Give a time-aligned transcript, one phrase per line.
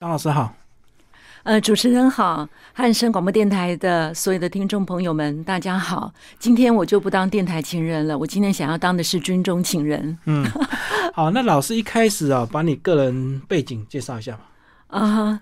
[0.00, 0.54] 张老师好，
[1.42, 6.10] 呃，主持人好，汉声广播电台的所有的听众朋友们，大家好。
[6.38, 10.18] 今天我就不当电台情人了，我今天想要当的是军中情人。
[10.24, 10.42] 嗯，
[11.12, 14.40] 好，那老师一开始啊，把你个人背景介绍一下吧。
[14.86, 15.40] 啊，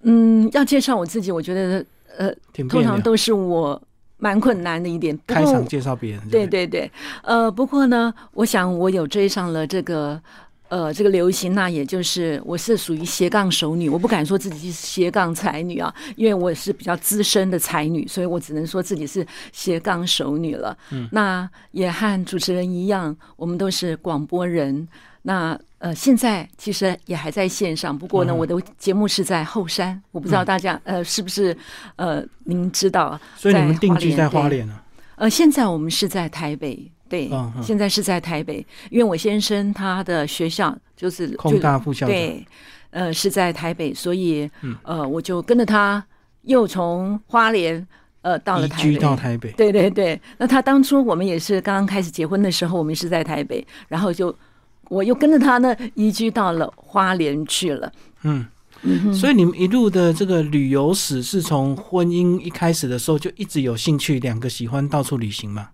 [0.00, 1.84] 嗯，要介绍我自己，我觉得
[2.16, 2.32] 呃，
[2.66, 3.78] 通常都是我
[4.16, 5.14] 蛮困难的一点。
[5.26, 6.90] 开场介绍别人，对不，对对，
[7.22, 10.18] 呃，不过呢，我想我有追上了这个。
[10.74, 20.76] 呃，这个流行，那也就是我是属于斜杠熟女，我不敢说自己是斜杠才女啊，因为我是比较资深的才女，所以我只能说自己是斜杠熟女了。
[20.90, 24.88] 嗯，那也和主持人一样，我们都是广播人。
[25.22, 31.56] 那呃，现在其实也还在线上，不过呢，嗯我的节目是在后山，我不知道大家、呃是不是
[31.94, 33.20] 呃您知道啊？
[33.36, 34.82] 所以你们定居在花对莲啊？
[35.14, 42.46] 呃，现在我们是在台北，对，嗯嗯现在是在台北，因为我先生他的学校就是空大副校长，对，
[42.90, 46.04] 呃，是在台北，所以、嗯呃，我就跟着他
[46.42, 47.86] 又从花莲
[48.22, 49.52] 呃到了台北，到台北。
[49.52, 50.20] 对对对。
[50.38, 54.34] 那他当初我们也是刚刚开始结婚的时候，我们是在台北，然后就
[54.88, 57.92] 我又跟着他呢移居到了花莲去了。
[58.22, 58.46] 嗯，
[58.82, 65.68] 嗯，所以你们一路的这个旅游史是从婚姻一开始的时候就一直有兴趣，两个喜欢到处旅行嘛？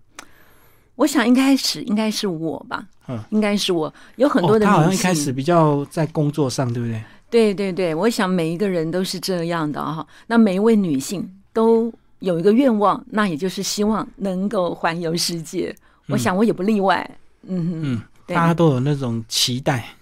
[0.95, 7.01] 我想应该是应该是我吧，嗯，应该是我，有很多哦，的他好像一开始比较在工作上，对不对？
[7.29, 10.05] 对对对，我想每一个人都是这样的哈。
[10.27, 15.73] 那每一位女性都有一个愿望，那也就是希望能够环游世界。
[16.07, 17.09] 我想我也不例外。
[17.47, 19.95] 嗯，嗯，大家都有那种期待，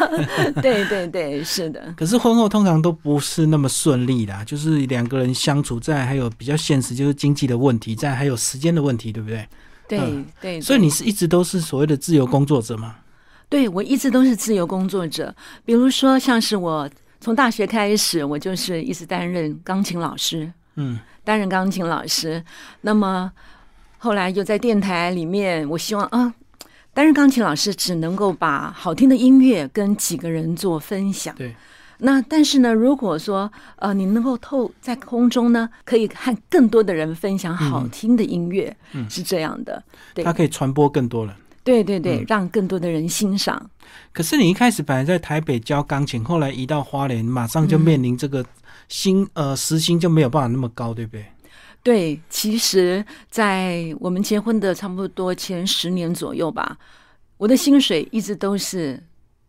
[0.62, 9.48] 对对对，是的， 可是婚后通常都不是那么顺利啦，就是两个人相处，在还有比较现实，就是经济的问题，在还有时间的问题，对不对？
[9.88, 10.60] 对嗯对。
[10.60, 12.96] 所以你是一直都是所谓的自由工作者吗？
[13.48, 16.88] 对我一直都是自由工作者，比如说像是我
[17.20, 22.42] 从大学开始，我就是一直担任钢琴老师，嗯担任钢琴老师。
[22.80, 23.30] 那么
[23.98, 26.34] 后来又在电台里面，我希望啊，
[26.92, 31.34] 担任钢琴老师只能够把好听的音乐跟几个人做分享。
[31.36, 31.54] 对。
[31.98, 39.82] 那但是呢，如果说呃，你能够透在空中呢，可以和更多的人分享好听的音乐，嗯是这样的。
[40.14, 41.34] 对它可以传播更多人。
[41.62, 43.70] 对对对，嗯让更多的人欣赏。
[44.12, 48.44] 可是你一开始本来在台北教钢琴，后来移到花莲，马上就面临这个
[48.88, 51.24] 薪、呃时薪就没有办法那么高，对不对？
[51.82, 56.76] 对，其实，在我们结婚的差不多前十年左右吧，
[57.36, 59.02] 我的薪水一直都是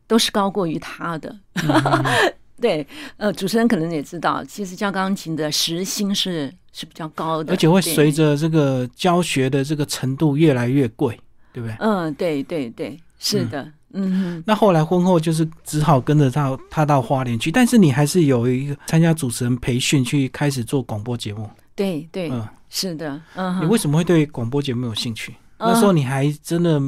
[0.07, 1.35] 都是高过于他的。
[2.61, 2.85] 对，
[3.17, 11.19] 呃，主持人可能也知道，其实教钢琴的时薪是是比较高的，而且会随着这个教学的这个程度越来越贵，
[11.51, 11.75] 对不对？
[11.79, 21.49] 嗯，对对对，是的，嗯哼，那后来婚后就是只好跟着他他到花莲去，但是你还是有一个参加主持人培训去开始做广播节目。
[21.75, 25.33] 对对，嗯，是的，嗯，你为什么会对广播节目有兴趣？
[25.33, 26.81] 嗯那时候你还真的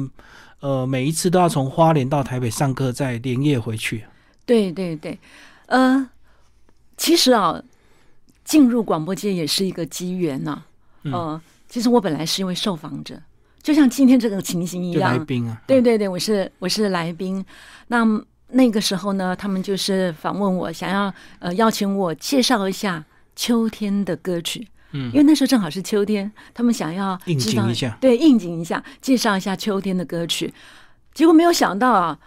[0.60, 4.04] 呃每一次都要从花莲到台北上课，再连夜回去。
[4.44, 5.18] 对对对，
[5.66, 6.08] 呃，
[6.96, 7.62] 其实啊，
[8.44, 10.62] 进入广播界也是一个机缘呐、
[11.02, 13.20] 嗯呃，其实我本来是一位受访者，
[13.62, 15.24] 就像今天这个情形一样来。
[15.24, 17.44] 宾啊，对对对，我是我是来宾。
[17.88, 18.04] 那
[18.48, 23.04] 那个时候呢，他们就是访问我，想要呃邀请我介绍一下
[23.36, 24.66] 秋天的歌曲。
[24.92, 25.10] 嗯。
[25.12, 27.96] 因为那时候正好是秋天，他们想要应景一下。
[28.00, 30.52] 对，应景一下，介绍一下秋天的歌曲。
[31.14, 32.18] 结果没有想到啊，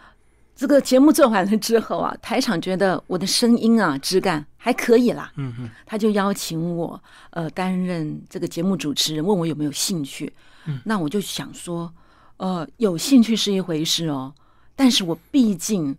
[0.56, 10.32] 这个节目做完了之后啊，台场觉得我的声音啊质感还可以啦，嗯嗯，他就邀请我呃担任这个节目主持人，问我有没有兴趣。
[10.66, 11.92] 嗯，那我就想说，
[12.38, 14.34] 呃，有兴趣是一回事哦，
[14.76, 15.96] 但是我毕竟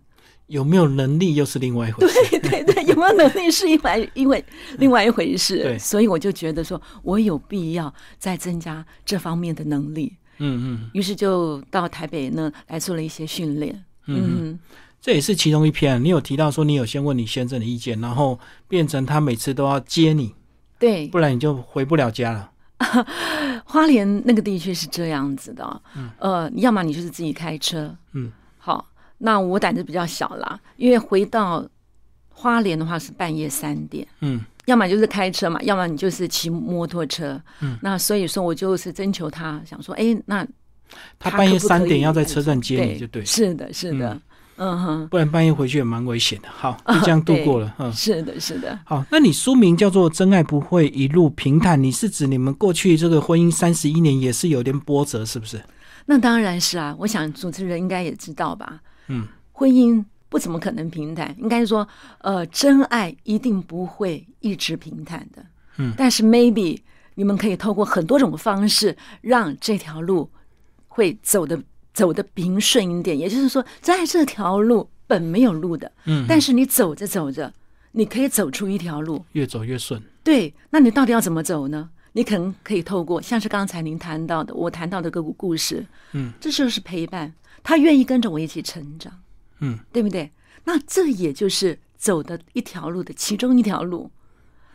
[0.47, 2.13] 有没有能力又是另外一回事。
[2.29, 4.43] 对对对，有没有能力是一回 因为
[4.77, 5.63] 另外一回事。
[5.63, 13.83] 对所以我就觉得说我有必要再增加这方面的能力，嗯嗯于是就到台北呢来做了一些训练。
[14.07, 14.59] 嗯
[15.01, 16.01] 这也是其中一篇。
[16.03, 20.33] 你有提到说你有先问你先生的意见，然后变成他每次都要接你，
[20.79, 22.51] 对，不然你就回不了家了。
[23.65, 28.85] 花莲那个地区是这样子的，嗯呃，要么你就是自己开车，嗯，好，
[29.17, 31.67] 那我胆子比较小啦，因为回到
[32.29, 34.41] 花莲的话是半夜三点，嗯。
[34.65, 40.47] 要么就是开车嘛，要么你就是骑摩托车，嗯，那所以说我就是征求他，想说，哎，那
[41.19, 44.17] 他半夜三点要在车站接你就对，是的，是的，
[44.55, 44.81] 嗯。
[44.81, 46.47] 哼，不然半夜回去也蛮危险的。
[46.49, 47.75] 好， 就这样度过了。
[47.77, 55.61] 嗯，是的，是的，好，那你书名叫做《真爱不会一路平坦》，你是指你们过去这个婚姻三十一年也是有点波折，是不是？
[56.05, 61.35] 那当然是啊，我想主持人应该也知道吧，嗯，婚姻不怎么可能平坦。
[61.39, 61.87] 应该是说，
[62.19, 65.45] 呃，真爱一定不会一直平坦的。
[65.77, 66.79] 嗯，但是 maybe
[67.15, 70.29] 你们可以透过很多种方式，让这条路
[70.87, 71.61] 会走的
[71.93, 73.17] 走的平顺一点。
[73.17, 77.53] 也就是说，在这条路本没有路的，嗯，但是你走着走着，
[77.91, 79.23] 你可以走出一条路。
[79.33, 80.01] 越走越顺。
[80.23, 81.89] 对，那你到底要怎么走呢？
[82.15, 87.33] 你可能可以透过像是刚才您谈到的，我谈到的个故事，嗯，这就是陪伴，
[87.63, 89.11] 他愿意跟着我一起成长，
[89.59, 90.29] 嗯，对不对？
[90.65, 94.11] 那这也就是走的一条路的其中一条路。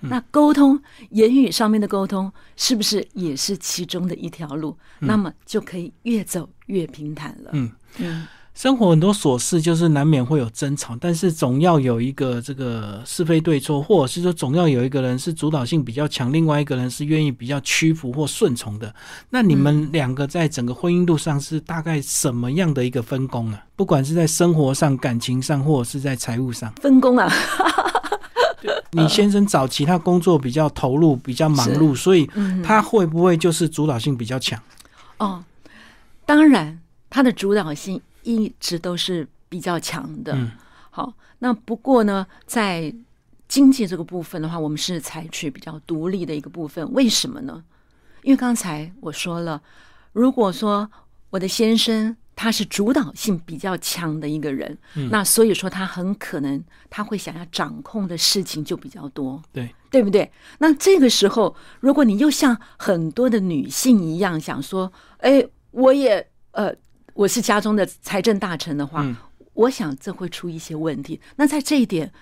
[0.00, 0.80] 那沟通，
[1.10, 4.78] 言语上面的沟通，是不是也是其中的一条路？
[5.00, 7.50] 那么就可以越走越平坦了。
[7.52, 8.24] 嗯嗯，
[8.58, 18.92] 生活很多琐事，就是难免会有争吵，但是总要有一个这个是非对错，或者是说总要有一个人是主导性比较强，另外一个人是愿意比较屈服或顺从的。
[19.30, 23.62] 那你们两个在整个婚姻路上是大概什么样的一个分工啊？
[23.76, 27.32] 不管是在生活上、感情上，或者是在财务上，分工啊，
[28.90, 34.60] 你先生找其他工作比较投入、比较忙碌，所以嗯，他会不会就是主导性比较强？
[35.18, 35.44] 哦，
[36.26, 40.34] 当然，他的主导性一直都是比较强的。
[40.34, 40.50] 嗯
[40.90, 42.92] 好，那不过呢，在
[43.46, 46.92] 经济这个部分的话，我们是采取比较独立的一个部分。
[46.92, 47.64] 为什么呢？
[48.22, 49.62] 因为刚才我说了，
[50.12, 50.90] 如果说
[51.30, 59.40] 我的先生他是主导性比较强的一个人，嗯那所以说他很可能他会想要掌控的事情就比较多。
[59.52, 60.30] 对，对不对？
[60.58, 66.74] 那这个时候，如果你又像很多的女性一样想说，哎，我也呃，
[67.18, 69.16] 我是家中的财政大臣的话，嗯
[69.52, 71.20] 我想这会出一些问题。
[71.34, 72.12] 那在这一点，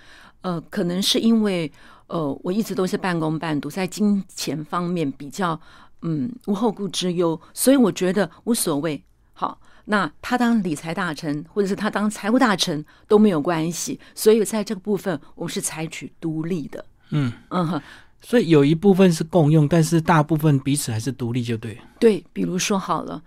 [0.41, 1.71] 呃，可能是因为
[2.07, 5.59] 呃，我一直都是半工半读，在金钱方面比较
[6.01, 8.99] 嗯无后顾之忧，所以我觉得无所谓。
[9.33, 13.99] 好，那他当理财大臣，或者是他当财务大臣都没有关系。
[14.15, 16.83] 所以在这个部分，我们是采取独立的。
[17.11, 17.79] 嗯，嗯哼，
[18.19, 21.77] 所以有一部分是共用，但是大部分彼此还是独立，就对。
[21.99, 23.21] 对，比如说好了，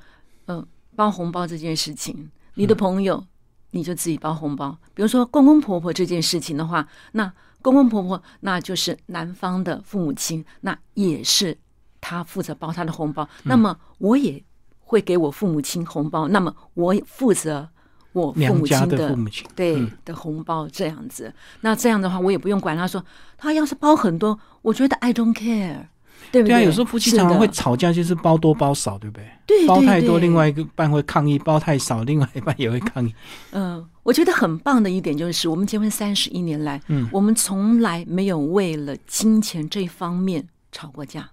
[0.46, 0.67] 嗯、
[1.00, 3.25] 包红包这件事情，你的朋友、
[3.70, 4.76] 你就自己包红包。
[4.93, 7.32] 比如说公公婆婆这件事情的话，那
[7.62, 11.56] 公公婆婆那就是男方的父母亲，那也是
[12.02, 13.26] 他负责包他的红包。
[13.44, 14.44] 那么我也
[14.81, 17.67] 会给我父母亲红包，那么我也负责
[18.12, 21.32] 我父母亲的父母亲，对、嗯的红包这样子。
[21.62, 23.03] 那这样的话，我也不用管他说
[23.38, 25.87] 他要是包很多，我觉得 I don't care，
[26.32, 29.25] 对不对啊，有时候夫妻常常会吵架，就是包多包少，对不对？
[29.46, 33.14] 对对包太多，另外一个半会抗议；包太少，另外一半也会抗议。
[33.52, 41.28] 嗯，我觉得很棒的一点就是，我们结婚三十一年来，嗯我们从来没有为了金钱这方面吵过架。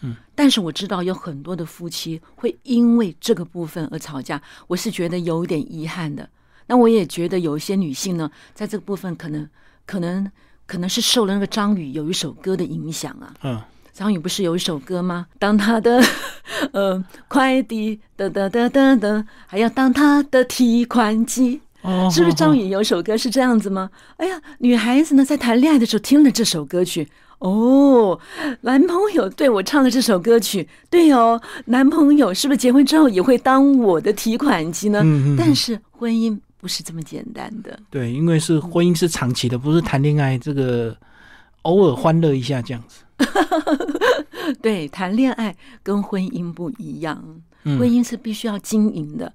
[0.00, 6.28] 嗯，但是我知道有很多的夫妻会因为这个部分而吵架，我是觉得有一点遗憾的。
[6.66, 9.48] 那我也觉得有一些女性呢，在这个部分可能
[9.86, 10.30] 可能
[10.66, 13.34] 可能是受了那个张宇有一首歌的影响啊。
[13.42, 13.60] 嗯，
[13.98, 15.26] 张宇不是有一首歌吗？
[15.40, 16.00] 当他的
[16.70, 21.60] 呃快递哒哒哒哒哒，还要当他的提款机。
[21.82, 22.68] 哦，是不是张宇？
[22.68, 23.90] 有首歌是这样子吗？
[24.18, 27.08] 哎呀，女孩子呢在谈恋爱的时候听了这首歌曲，
[27.40, 28.20] 哦，
[28.60, 35.00] 男朋友对我唱了这首歌曲，对哦，男朋友是不是结婚之后也会当我的提款机呢？
[35.02, 40.96] 嗯嗯嗯但是婚姻不是这么简单的，对，因为是婚姻是长期的，不是谈恋爱这个
[41.68, 43.04] 偶尔欢乐一下这样子。
[44.62, 47.22] 对，谈恋爱跟婚姻不一样，
[47.64, 47.78] 嗯。
[47.78, 49.30] 婚姻是必须要经营的，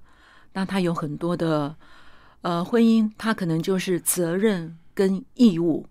[0.52, 1.74] 那它有很多的
[2.42, 5.86] 呃，婚姻它可能就是责任跟义务，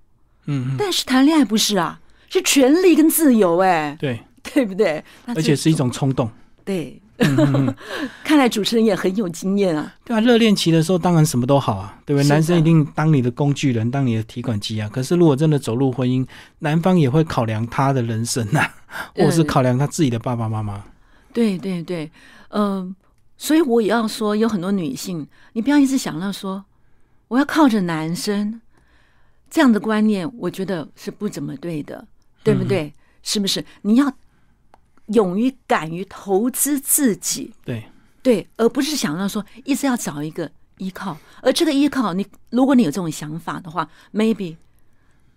[0.46, 5.04] 嗯嗯，但是谈恋爱不是啊，是权利跟自由、哎，对，对不对？
[5.26, 6.30] 而且是一种冲动。
[6.66, 7.02] 对，
[8.24, 9.94] 看来主持人也很有经验啊。
[10.04, 12.28] 对啊，热恋期的时候当然什么都好啊，对不对？
[12.28, 14.90] 男生一定当你的工具人，当你的提款机啊。
[14.92, 16.26] 可是如果真的走入婚姻，
[16.60, 18.68] 男方也会考量他的人生呐、
[19.16, 20.84] 或者是嗯考量他自己的爸爸妈妈。
[21.32, 22.12] 对对对，
[22.50, 22.96] 嗯、
[23.38, 26.66] 所以我也要说，有很多女性，你不要一直想到说
[27.28, 28.62] 我要靠着男生
[29.50, 32.08] 这样的观念，我觉得是不怎么对的，
[32.44, 32.94] 对不对？
[33.24, 33.64] 是不是？
[33.84, 34.12] 你要
[35.14, 37.84] 勇于敢于投资自己，对，
[38.22, 44.56] 对，而不是想到说一直要找一个依靠，而这个依靠，你如果你有这种想法的话，maybe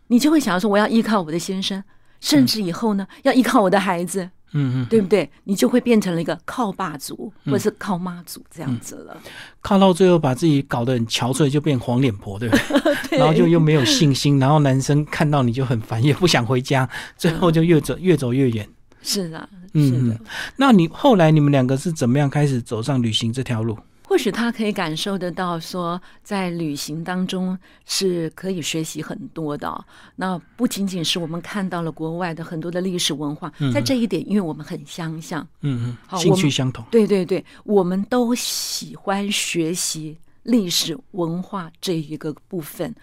[0.09, 1.83] 你就会想要说我要依靠我的先生，
[2.21, 5.28] 甚至以后呢、要依靠我的孩子，嗯嗯，对不对？
[5.45, 9.16] 你就会变成了一个靠爸族或者是靠妈族这样子了。
[9.61, 12.95] 靠到最后把自己搞得很憔悴，就变黄脸婆，对不对？
[13.11, 18.68] 对然后就又没有信心，然后男生看到你就很烦，也不想回家，最后就越走越走越远。
[19.02, 20.21] 是啊，嗯是的嗯。
[20.56, 23.78] 那你后来你们两个是怎么样开始走上旅行这条路？
[24.09, 29.85] 或或许他可以感受得到，说在旅行当中是可以学习很多的。
[30.14, 42.95] 那不仅仅是我们看到了国外的很多的历史文化，在这一点，因为我们很相像，嗯嗯，兴趣相同，对对对，我们都喜欢学习历史文化这一个部分。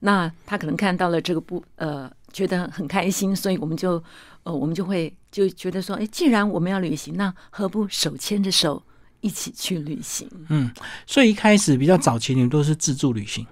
[0.00, 4.02] 那他可能看到了这个部，呃，觉得很开心，所以我们就，
[4.42, 8.82] 呃，我们就会就觉得说，哎，既然我们要旅行，那何不手牵着手？
[9.22, 10.70] 一起去旅行，嗯，
[11.06, 13.44] 所以一开始比较早期，你们都是自助旅行，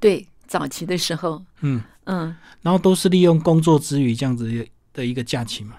[0.00, 1.82] 对，早期的时候，嗯。
[2.10, 5.76] 嗯，然后都是利用工作之余这样子的一个假期嘛，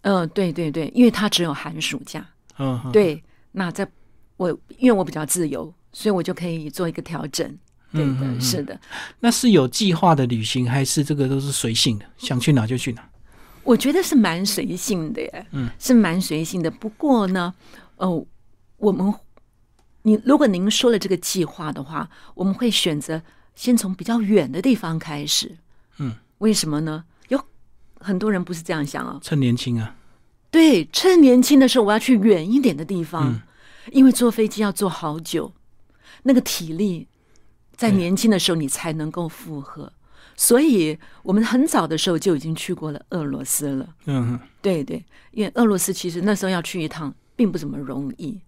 [0.00, 2.26] 嗯，对对对，因为它只有寒暑假，
[2.58, 3.88] 嗯，对，那在
[4.36, 7.56] 我因为我比较自由，所以我就可以做一个调整，
[7.92, 8.78] 对的，是的，
[9.20, 13.08] 那是有计划的旅行，还是这个都是随性的，想去哪就去哪？
[13.64, 17.54] 我觉得是蛮随性的耶，嗯，是蛮随性的，不过呢，
[17.96, 18.24] 哦。
[18.80, 19.12] 我们，
[20.02, 23.20] 你如果您说了这个计划的话，我们会选择
[23.56, 25.56] 先从比较远的地方开始。
[25.96, 27.02] 嗯，为什么呢？
[27.26, 27.44] 有
[27.98, 29.18] 很多人不是这样想啊。
[29.20, 29.96] 趁年轻啊。
[30.48, 33.42] 对，趁年轻的时候，我要去远一点的地方，
[33.90, 35.52] 因为坐飞机要坐好久，
[36.22, 37.08] 那个体力
[37.78, 39.90] 在年轻的时候你才能够复合。
[40.36, 43.88] 所以我们很早的时候就已经去过了俄罗斯了。
[44.06, 48.38] 嗯，对对，因为俄罗斯其实那时候要去一趟并不怎么容易。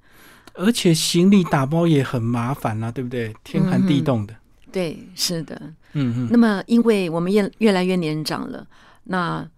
[0.55, 3.35] 而且行李打包也很麻烦啊，对不对？
[3.43, 4.37] 天寒地冻的。
[4.71, 5.61] 对，是的。
[5.95, 6.29] 嗯嗯。
[6.31, 8.67] 那么，因为我们越越来越年长了，
[9.05, 9.49] 那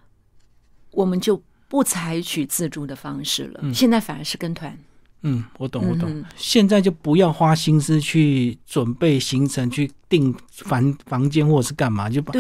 [0.93, 3.75] 我们就不采取自助的方式了。
[3.75, 4.79] 现在反而是跟团。
[5.23, 6.25] 嗯，我懂，我懂。
[6.37, 12.33] 现在就不要花心思去准备行程、去订房房间或者是干嘛，就把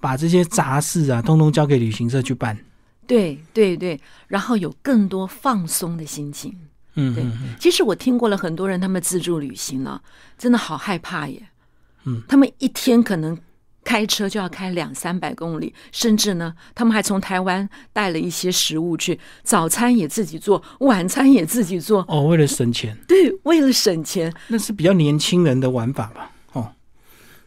[0.00, 2.56] 把这些杂事啊，通通交给旅行社去办。
[3.06, 6.54] 对对对，然后有更多放松的心情。
[6.94, 7.24] 嗯，对，
[7.58, 10.00] 其实我听过了很多人，他们自助旅行啊，
[10.36, 11.42] 真的好害怕耶。
[12.04, 13.36] 嗯，他们一天可能
[13.88, 22.04] 开车就要开两三百公里，甚至呢，他们还从台湾带了一些食物去，早餐也自己做，晚餐也自己做。
[22.06, 22.94] 哦，为了省钱。
[23.08, 24.30] 对，为了省钱。
[24.48, 26.30] 那是比较年轻人的玩法吧？
[26.52, 26.70] 哦，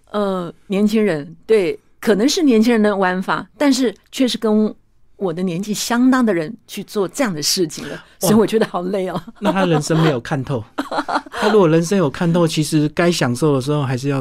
[0.09, 4.73] 呃，年轻人对，可能是年轻人的玩法，但是却是跟。
[5.17, 9.23] 我的年纪相当的人去做这样的事情了，所以我觉得好累哦。
[9.39, 10.63] 那他人生没有看透，
[11.39, 14.19] 他如果人生有看透，其实该享受的时候还是要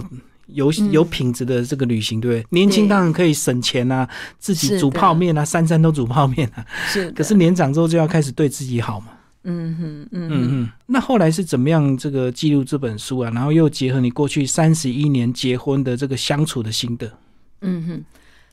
[0.53, 2.47] 有有品质的这个旅行，对不对？
[2.51, 6.65] 年轻当然可以省钱啊，自己煮泡面啊，三餐都煮泡面啊。
[6.87, 9.09] 是，可是年长之后就要开始对自己好嘛。
[9.45, 10.69] 嗯哼，嗯嗯嗯。
[10.87, 13.31] 那后来是怎么样这个记录这本书啊？
[13.35, 17.11] 然后又结合你过去三十一年结婚的这个相处的心得。
[17.61, 18.05] 嗯哼，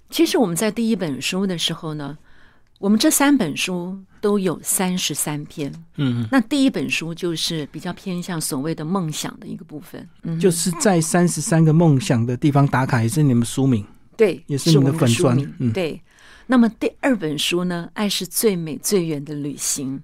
[0.09, 2.17] 其实我们在第一本书的时候呢。
[2.79, 13.83] 我们这三本书都有三十三篇，嗯，那第一本书就是比较偏向所谓的梦想的一个部分，嗯，就是在三十三个梦想的地方打卡，也是你们书名，
[14.15, 15.99] 对，也是你们的粉砖，嗯，对。
[16.45, 19.97] 那么第二本书呢，《爱是最美最远的旅行》，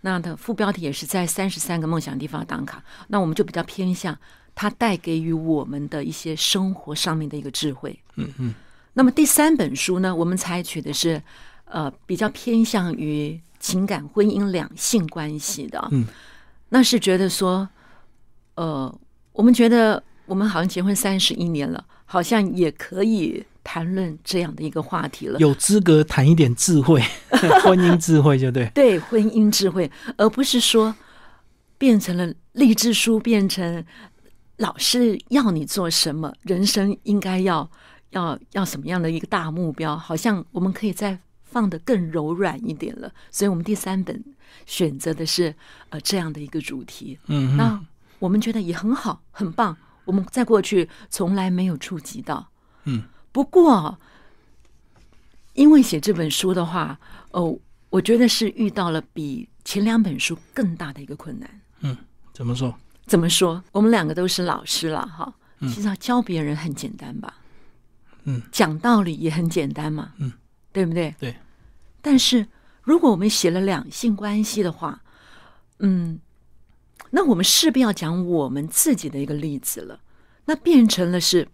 [0.00, 4.18] 那的副标题也是在三十三个梦想地方打卡，那我们就比较偏向
[4.54, 8.54] 它带给予我们的一些生活上面的一个智慧，嗯嗯。
[8.94, 11.22] 那么第三本书呢，我们采取的是。
[11.66, 16.06] 呃，比较偏向于情感、婚姻、两性关系的，嗯，
[16.68, 17.68] 那是觉得说，
[18.54, 18.98] 呃，
[19.32, 27.02] 我们觉得我们好像结婚三十一年了，好像也可以谈论这样的一个话题了，有资格谈一点智慧，
[27.64, 30.94] 婚姻智慧，就对，对，婚姻智慧，而不是说
[31.76, 33.84] 变成了励志书，变成
[34.58, 37.68] 老师要你做什么，人生应该要
[38.10, 41.18] 要要什么样的一个大目标，好像我们可以在。
[41.56, 44.22] 放的更柔软一点了，所以我们第三本
[44.66, 45.54] 选择的是
[45.88, 47.18] 呃这样的一个主题。
[47.28, 47.82] 嗯，那
[48.18, 49.74] 我们觉得也很好，很棒。
[50.04, 52.50] 我们在过去从来没有触及到。
[52.84, 53.98] 嗯，不过
[55.54, 57.58] 因为写这本书的话，哦，
[57.88, 61.48] 我觉得是遇到了比前两本书更大的一个困难。
[61.80, 61.96] 嗯，
[62.34, 62.74] 怎么说？
[63.06, 63.64] 怎么说？
[63.72, 65.32] 我们两个都是老师了，哈。
[65.60, 67.32] 其实要教别人很简单吧？
[68.24, 70.12] 嗯，讲道理也很简单嘛。
[70.18, 70.30] 嗯，
[70.70, 71.14] 对不对？
[71.18, 71.34] 对。
[72.00, 72.46] 但是，
[72.82, 75.02] 如果我们写了两性关系的话，
[75.80, 76.20] 嗯，
[77.10, 80.00] 那我们势必要讲我们自己的一个例子了。
[80.44, 81.48] 那变成了是，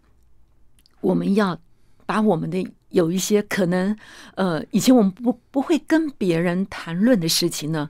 [1.01, 1.59] 我们要
[2.05, 3.97] 把我们的有一些可能，
[4.35, 7.89] 呃，以前我们不不会跟别人谈论的事情呢，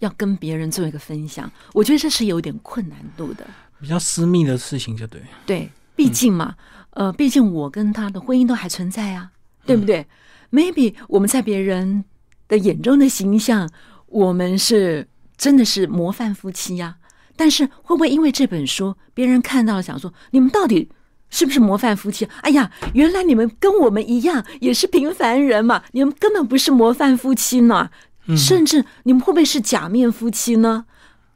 [0.00, 1.48] 要跟别人做一个分享。
[1.72, 3.46] 我觉得这是有点困难度的，
[3.80, 5.22] 比较私密的事情，就对。
[5.46, 6.56] 对，毕竟嘛，
[6.90, 9.30] 呃，毕竟我跟他的婚姻都还存在啊，
[9.64, 10.04] 对不对
[10.54, 12.04] ？maybe 我们在别人
[12.46, 13.68] 的眼中的形象，
[14.06, 16.98] 我们是真的是模范夫妻呀。
[17.36, 20.88] 但是会不会因为这本书，别人看到了想说，你们到底
[21.30, 22.24] 是不是模范夫妻？
[22.42, 27.90] 哎呀，原来你们跟我们一样，也是平凡人嘛，你们根本不是模范夫妻呢，
[28.36, 30.86] 甚至你们会不会是假面夫妻呢？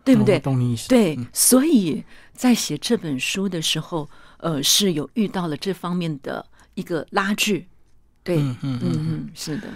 [0.04, 0.38] 对不对？
[0.38, 0.88] 懂你意思。
[0.88, 7.66] 对，所以在写这本书的时候，呃，是有遇到了这方面的一个拉锯。
[8.28, 9.68] 对，嗯嗯嗯，是的。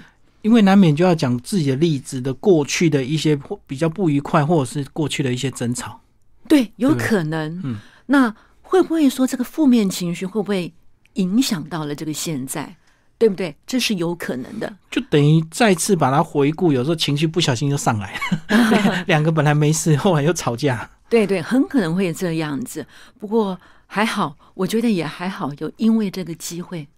[0.42, 6.00] 因为难免就要讲自己的例子的过去的一些比较不愉快，或者是过去的一些争吵。
[6.48, 7.60] 对，有可能。
[7.64, 10.72] 嗯，那会不会说这个负面情绪会不会
[11.14, 12.76] 影响到了这个现在？
[13.18, 13.54] 对不对？
[13.64, 14.74] 这是有可能的。
[14.90, 18.12] 就等于再次把它回顾，有时候情绪不小心就上来
[18.48, 19.04] 了。
[19.06, 20.90] 两个本来没事，后来又吵架。
[21.08, 22.84] 对对，很可能会这样子。
[23.20, 23.56] 不过
[23.86, 25.52] 还好，我觉得也还好。
[25.58, 26.88] 有因为这个机会，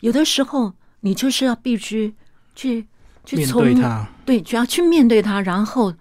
[0.00, 2.14] 有的时候你就是要必须
[2.54, 2.86] 去
[3.24, 3.62] 去从
[4.24, 5.94] 对，就要去面对它，然后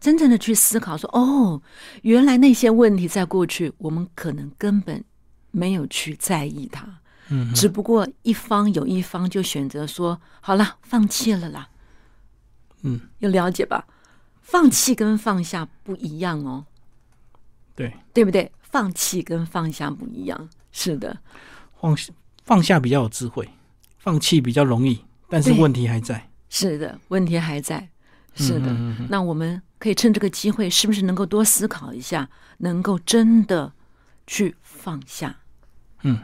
[0.00, 1.62] 真正的去思考说：哦，
[2.02, 5.04] 原来那些问题在过去，我们可能根本
[5.50, 7.00] 没有去在意它。
[7.28, 11.68] 嗯，只不过一方有一方就选择说好了，放弃了啦。
[12.82, 13.86] 嗯，有了解吧？
[14.40, 16.66] 放弃跟放下不一样哦。
[17.74, 18.50] 对，对不对？
[18.60, 20.48] 放弃跟放下不一样。
[20.72, 21.16] 是的，
[21.80, 21.96] 放
[22.44, 23.48] 放下比较有智慧，
[23.98, 26.28] 放弃比较容易，但是问题还在。
[26.48, 27.88] 是的，问题还在。
[28.34, 28.74] 是的，
[29.08, 33.72] 那我们可以趁这个机会，是不是能够多思考一下，能够真的
[34.26, 35.36] 去放下？
[36.02, 36.18] 嗯。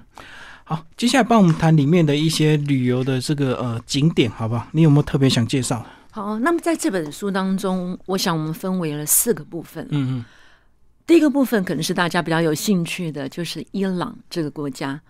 [0.65, 4.67] 好，接下来帮我们谈里面的一些旅游的这个呃景点，好不好？
[4.73, 5.83] 你有没有特别想介绍？
[6.11, 9.87] 好，那么在这本书当中，我想我们分为了四个部分。
[9.91, 10.25] 嗯嗯，
[11.09, 15.01] 第一个部分可能是大家比较有兴趣的，就是伊朗这个国家。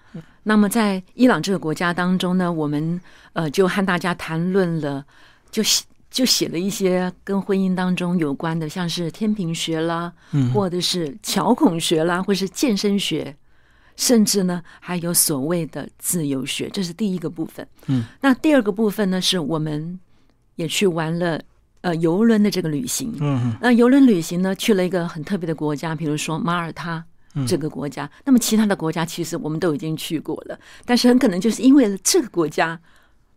[0.45, 3.01] 那么在伊朗这个国家当中呢，我们
[3.33, 5.05] 呃就和大家谈论了，
[5.51, 13.37] 就写就写了一些跟婚姻当中有关的，像是天平学啦，嗯，或者是桥孔学啦，或是健身学。
[13.97, 17.67] 甚至呢，还有所谓的自由学，这是第一个部分。
[17.89, 19.99] 嗯，那第二个部分呢，是我们
[20.55, 21.43] 也去玩了
[21.81, 23.15] 呃游轮的这个旅行。
[23.21, 27.05] 嗯，那游轮旅行呢，去了一个很特别的国家，比如说马耳他
[27.47, 28.11] 这个国家。
[28.25, 32.79] 那么其他的国家其实我们都已经去过了，但是很可能就是因为这个国家，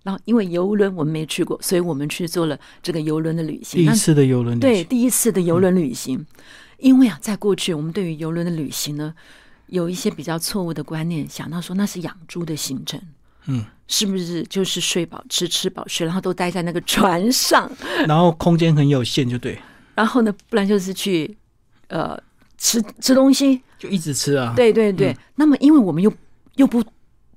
[0.03, 3.85] 然后因为游轮我们没去过，所以我们去做了这个游轮的旅行。
[3.85, 6.25] 第一次的游轮，对，第一次的游轮旅行。
[6.79, 9.13] 因为啊，在过去我们对于游轮的旅行呢。
[9.67, 12.99] 有一些比较错误的观念，想到说那是养猪的行程，
[13.45, 17.69] 嗯，是不是就是睡饱吃吃饱睡，然后都待在那个船上，
[18.07, 19.59] 然后空间很有限，就对。
[19.95, 21.37] 然后呢，不然就是去
[21.87, 22.17] 呃
[22.57, 24.53] 吃吃东西，就一直吃啊。
[24.55, 25.15] 对对对。
[25.35, 26.11] 那么，因为我们又
[26.55, 26.83] 又不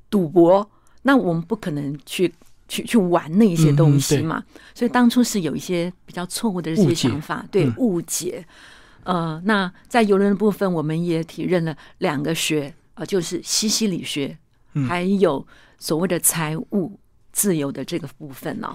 [0.09, 0.71] 赌博，
[1.03, 2.33] 那我们不可能去
[2.69, 4.43] 去去玩那些东西嘛，
[4.75, 8.45] 所以当初是有一些比较错误的这些想法，对误解。
[9.03, 14.39] 呃，那在游轮的部分，我们也体认了两个学啊，就是西西里学，
[14.89, 15.47] 还有
[15.79, 16.99] 所谓的财务
[17.33, 18.75] 自由的这个部分呢。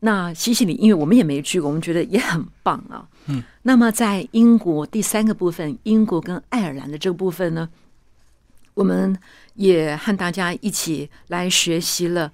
[0.00, 3.06] 那西西里，因为我们也没去过，我们觉得也很棒啊。
[3.26, 7.68] 嗯，那么在英国第三个部分，英国跟爱尔兰的这个部分呢，
[8.74, 9.18] 我们
[9.54, 12.32] 也和大家一起来学习了，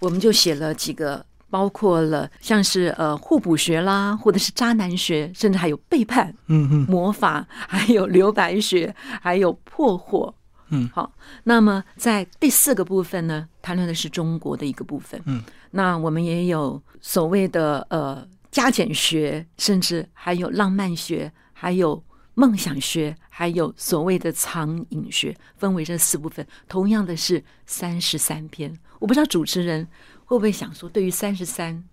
[0.00, 1.24] 我们就写了几个。
[1.52, 10.34] 包括了像是呃互补学啦，或者是渣男学，甚至还有背叛，嗯嗯，魔法，还有留白学，还有破获，
[10.72, 11.12] 嗯，好。
[11.44, 22.02] 那么在第四个部分呢，谈论的是中国的一个部分，嗯，那我们也有所谓的呃加减学，甚至还有浪漫学，还有
[22.34, 26.46] 梦想学，还有所谓的藏隐学，分为这四部分。
[26.68, 29.86] 同样的是三十三篇，我不知道主持人。
[30.24, 31.84] 会不会想说，对于三十三，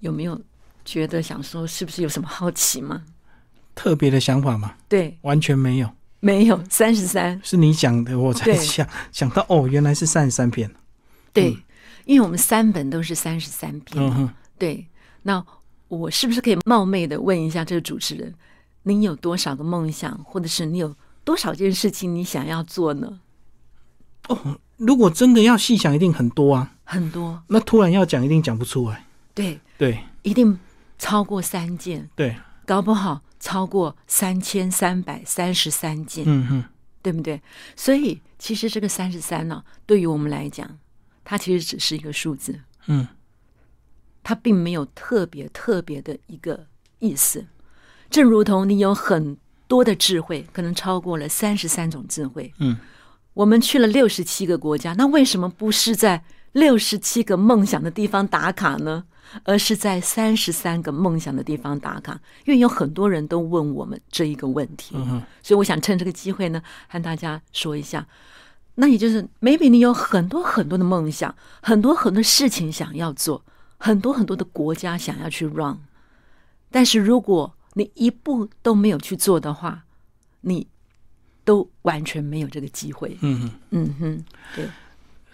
[0.00, 0.40] 有没有
[0.84, 3.04] 觉得想说，是不是有什么好奇吗？
[3.72, 4.74] 特别的想法吗？
[4.88, 5.88] 对，完全没有，
[6.24, 6.58] 没有。
[6.70, 10.70] 三十三是你讲的，我才想想到哦，原来是三十三篇。
[11.32, 11.56] 对，
[12.06, 14.02] 因为我们三本都是三十三篇。
[14.02, 14.30] 嗯哼。
[14.58, 14.86] 对，
[15.22, 15.44] 那
[15.88, 18.32] 我是不是可以冒昧的问一下这个主持人，
[18.84, 23.20] 您有多少个梦想，或者是你有多少件事情你想要做呢？
[24.28, 24.58] 哦。
[24.76, 27.40] 如果真的要细想，一定很多啊，很多。
[27.46, 29.06] 那突然要讲，一定讲不出来。
[29.32, 30.58] 对对，一定
[30.98, 32.10] 超过三件。
[32.16, 32.34] 对，
[32.66, 36.24] 搞不好超过三千三百三十三件。
[36.26, 36.64] 嗯哼，
[37.02, 37.42] 对不对？
[37.76, 40.78] 所以其实这个三十三呢，对于我们来讲，
[41.22, 42.58] 它其实只是一个数字。
[42.86, 43.06] 嗯，
[44.22, 46.66] 它并没有特别特别的一个
[47.00, 47.44] 意思。
[48.08, 49.36] 正如同你有很
[49.68, 52.54] 多的智慧，可能超过了三十三种智慧。
[52.60, 52.78] 嗯。
[53.34, 59.04] 我们去了六十七个国家，那为什么不是在六十七个梦想的地方打卡呢？
[59.42, 68.06] 而是在三十三个梦想的地方打卡，因为有很多人都问我们这一个问题，嗯，所以我想趁这个机会呢，和大家说一下。
[68.76, 71.32] 那也就是，maybe 你有很多很多的梦想，
[71.62, 73.44] 很多很多事情想要做，
[73.78, 75.78] 很多很多的国家想要去 run，
[76.70, 79.84] 但是如果你一步都没有去做的话，
[80.40, 80.66] 你
[81.44, 83.16] 都完全没有这个机会。
[83.20, 83.50] 嗯哼。
[83.70, 84.24] 嗯哼，
[84.56, 84.68] 对，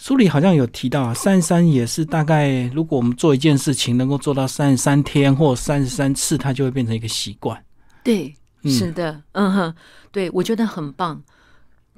[0.00, 7.62] 书里好像有提到啊，三十三也是大概，如果我们做一件事情能够做到三十三天或三十三次，它就会变成一个习惯。
[8.02, 9.74] 对，嗯是的，嗯哼，
[10.10, 11.22] 对我觉得很棒。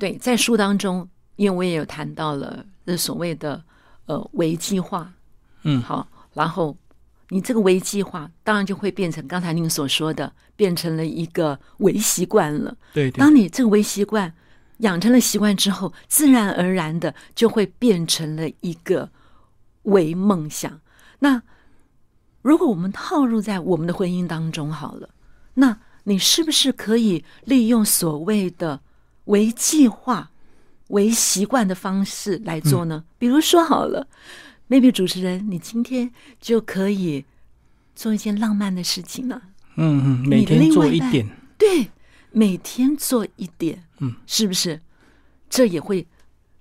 [0.01, 3.63] 对，在书当中，因为我也有谈到了这所谓的
[4.07, 5.09] 呃微计划，
[5.63, 6.77] 嗯好，然后
[7.29, 12.77] 你这个微计划当然就会变成刚才您所说的，变成了一个微习惯了。
[12.93, 14.35] 对对，当你这个微习惯
[14.83, 19.11] 养成了习惯之后，自然而然的就会变成了一个
[19.83, 20.81] 为梦想。
[21.19, 21.43] 那
[22.43, 25.09] 如果我们套入在我们的婚姻当中好了，
[25.55, 28.81] 那你是不是可以利用所谓的
[29.27, 30.31] 为计划、
[30.89, 33.05] 为习惯的方式来做呢？
[33.19, 34.09] 比如说好了
[34.69, 37.25] ，maybe 主持人，你今天就可以
[37.95, 39.41] 做一件浪漫的事情了。
[39.77, 41.89] 嗯嗯，每天做一点，对，
[42.33, 44.81] 每天做一点，嗯，是不是？
[45.49, 46.07] 这也会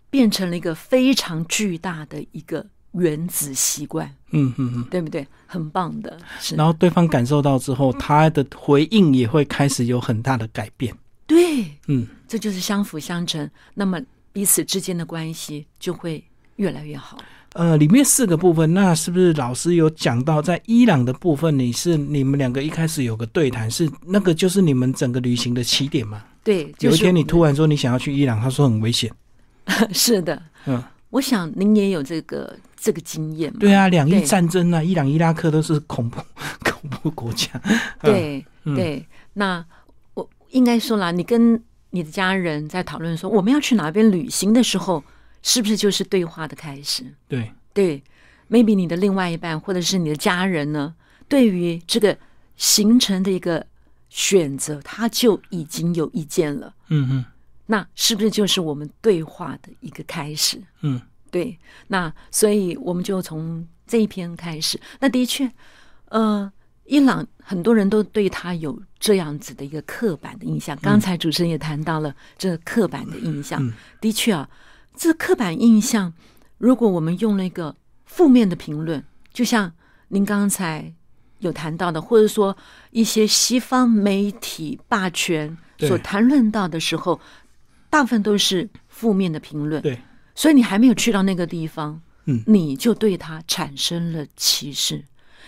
[0.10, 4.84] 变成了一个非常巨大的一个原子习惯，嗯嗯嗯。
[4.92, 5.26] 对不对？
[5.48, 10.94] 很棒的，是然后对方感受到之后，他的回应也会开始有很大的改变。
[11.26, 14.02] 对，嗯，这就是相辅相成，那么
[14.34, 16.24] 彼此之间的关系就会
[16.58, 17.18] 越来越好。
[17.54, 26.24] 呃，里面四个部分，那是不是老师有讲到，在伊朗的部分，你是你们两个一开始有个对谈，是那个就是你们整个旅行的起点吗？
[26.44, 29.12] 对，就有一天你突然说你想要去伊朗，他说很危险。
[29.92, 33.60] 是的，嗯，我想您也有这个这个经验嘛？
[33.60, 36.22] 对啊，两伊战争啊，伊朗、伊拉克都是恐怖
[36.64, 37.48] 恐怖国家。
[38.02, 39.64] 对、嗯对，那
[40.14, 45.04] 我应该说啦，你跟你的家人在讨论说我们要去哪边旅行的时候，
[45.44, 47.04] 是不是就是对话的开始？
[47.28, 48.04] 对，对
[48.50, 50.96] ，maybe 你的另外一半或者是你的家人呢，
[51.28, 52.18] 对于这个
[52.58, 53.66] 行程的一个
[54.10, 56.74] 选择，他就已经有意见了。
[56.90, 57.26] 嗯嗯
[57.68, 60.62] 那是不是就是我们对话的一个开始？
[60.82, 61.02] 嗯
[61.32, 64.78] 对，那所以我们就从这一篇开始。
[65.00, 65.50] 那的确，
[66.10, 66.52] 呃，
[66.84, 70.78] 伊朗很多人都对他有这样子的一个刻板的印象。
[70.82, 73.66] 刚才主持人也谈到了这个刻板的印象。
[73.66, 74.50] 嗯的确啊，
[74.96, 76.14] 这刻板印象，
[76.58, 77.76] 如果我们用了一个
[78.06, 79.74] 负面的评论，就像
[80.10, 80.94] 您刚才
[81.40, 82.56] 有谈到的，或者说
[82.92, 87.20] 一些西方媒体霸权所谈论到的时候，
[87.90, 89.82] 大部分都是负面的评论。
[89.82, 90.00] 对，
[90.36, 95.06] 所以你还没有去到那个地方，嗯你就对他产生了歧视。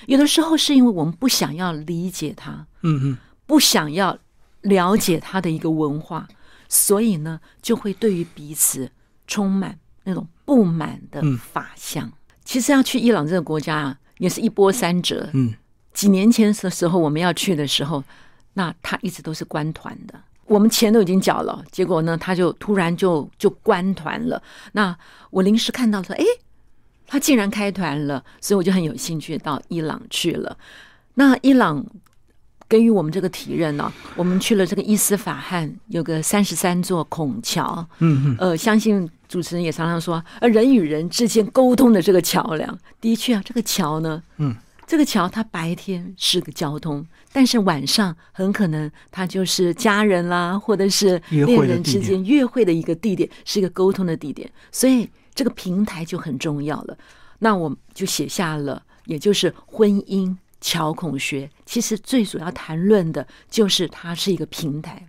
[0.07, 4.17] 有的时候是因为我们不想要理解他，嗯嗯不想要
[4.61, 6.27] 了解他的一个文化，
[6.67, 8.91] 所以呢，就会对于彼此
[9.27, 12.11] 充满那种不满的嗯法相。
[12.43, 15.29] 其实要去伊朗这个国家啊，也是一波三折。
[15.33, 15.53] 嗯
[15.93, 18.03] 几年前的时候，我们要去的时候，
[18.53, 24.41] 那他一直都是关团的，我们钱都已经缴了，结果呢，他就突然就就关团了。
[24.71, 24.97] 那
[25.29, 26.25] 我临时看到说，诶，
[27.05, 30.57] 他竟然开团了，所以我就很有兴趣到伊朗去了。
[31.13, 31.85] 那伊朗
[32.73, 38.35] 给予我们这个体认呢、我们去了这个伊斯法罕，有个三十三座孔桥，嗯嗯。
[38.39, 44.55] 呃，相信主持人也常常说，呃，人与人之间沟通的这个桥梁，的确啊，这个桥呢，嗯，
[44.87, 56.97] 这个桥它白天是个交通，但是晚上很可能它就是家人啦，或者是恋人之间约会的一个地点，是一个沟通的地点，所以这个平台就很重要了。
[57.37, 65.05] 那我们就写下了，也就是婚姻桥孔学，其实最主要谈论的就是它是一个平台。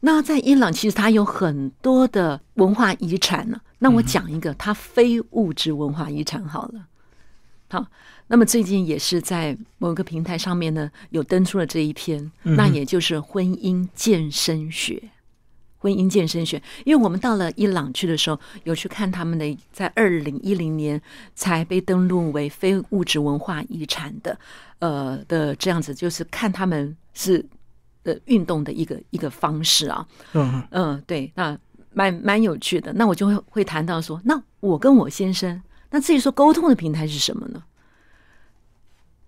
[0.00, 3.58] 那在伊朗，其实它有很多的文化遗产呢。
[3.78, 6.86] 那我讲一个它非物质文化遗产好了。
[7.68, 7.86] 好，
[8.26, 15.02] 那么最近也是在某个平台上面呢，有登出了这一篇，那也就是婚姻健身学。
[15.86, 21.00] 婚姻健身学，因为我们到了伊朗去的时候，有去看他们的，在二零一零年
[21.36, 24.36] 才被登录为非物质文化遗产的，
[24.80, 27.46] 呃的这样子，就是看他们是
[28.02, 31.56] 呃运动的一个一个方式啊，嗯嗯，对，那
[31.92, 32.92] 蛮蛮有趣的。
[32.94, 37.62] 那我就会会谈到说，那我跟我先生，那至于说沟通的平台是什么呢？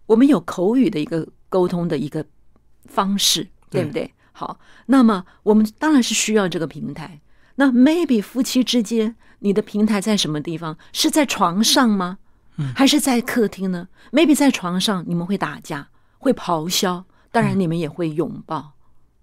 [0.06, 2.26] 我们有口语的一个沟通的一个
[2.86, 4.12] 方式，对不对？
[4.38, 7.20] 好，那么我们当然是需要这个平台。
[7.56, 10.78] 那 maybe 夫妻之间，你的平台在什么地方？
[10.92, 12.18] 是在床上吗？
[12.72, 18.74] 还是在客厅呢？maybe 在床上你们会打架，会咆哮，当然你们也会拥抱。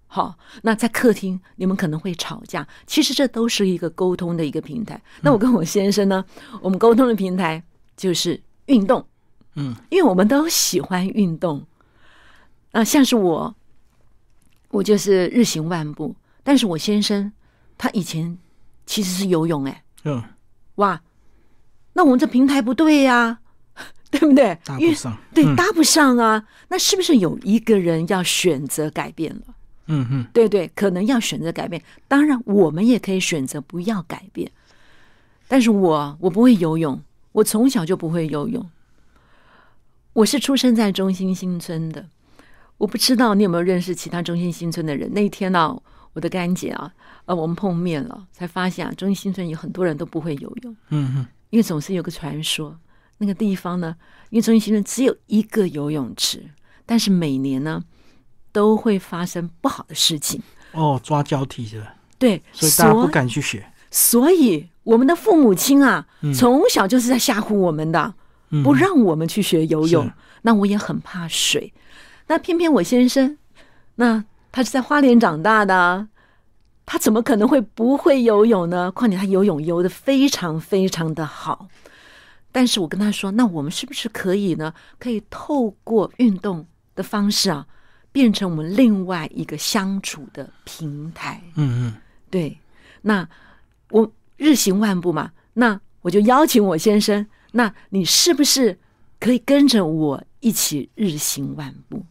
[0.06, 5.00] 好，那在客厅你们可能会吵架，其实这都是一个沟通的一个平台。
[5.22, 6.22] 那我跟我先生呢，
[6.60, 7.62] 我们沟通的平台
[7.96, 9.06] 就是运动，
[9.54, 11.66] 嗯，因为我们都喜欢运动。
[12.72, 13.56] 啊，像是我，
[14.76, 17.32] 我就是日行万步，但是我先生
[17.78, 18.36] 他以前
[18.84, 20.22] 其实是游泳，哎，嗯，
[20.76, 21.00] 哇，
[21.94, 23.38] 那我们这平台不对呀，
[24.10, 24.58] 对不对？
[24.64, 26.46] 搭不上，对，嗯搭不上啊。
[26.68, 29.42] 那是不是有一个人要选择改变了？
[29.86, 31.82] 嗯嗯对对，可能要选择改变。
[32.06, 34.50] 当然，我们也可以选择不要改变。
[35.48, 37.00] 但是我我不会游泳，
[37.32, 38.68] 我从小就不会游泳。
[40.12, 42.06] 我是出生在中心新村的，
[42.78, 45.10] 我不知道你有没有认识其他中心新村的人。
[45.12, 45.76] 那一天呢、
[46.12, 46.92] 我的干姐啊，
[47.24, 50.76] 呃，我们碰面了，才发现啊，中心新村有很多人都不会游泳。
[50.90, 52.76] 嗯嗯因为总是有个传说，
[53.18, 53.96] 那个地方呢，
[54.30, 56.44] 因为中心新村只有一个游泳池，
[56.84, 57.82] 但是每年呢
[58.52, 60.42] 都会发生不好的事情。
[60.72, 61.94] 哦，抓交替是吧？
[62.18, 63.64] 对，所以大家不敢去学。
[63.90, 68.12] 所以我们的父母亲啊，嗯从小就是在吓唬我们的，
[68.50, 70.12] 嗯不让我们去学游泳是。
[70.42, 71.72] 那我也很怕水，
[72.26, 73.38] 那偏偏我先生，
[73.94, 76.08] 那他是在花莲长大的啊，
[76.84, 78.90] 他怎么可能会不会游泳呢？
[78.90, 81.68] 况且他游泳游的非常非常的好。
[82.50, 84.72] 但是我跟他说，那我们是不是可以呢？
[84.98, 87.66] 可以透过运动的方式啊，
[88.10, 91.42] 变成我们另外一个相处的平台。
[91.54, 91.94] 嗯嗯
[92.30, 92.58] 对，
[93.02, 93.28] 那
[93.90, 98.78] 我日行万步嘛，那我就邀请我先生，那你是不是
[99.20, 102.04] 可以跟着我一起日行万步？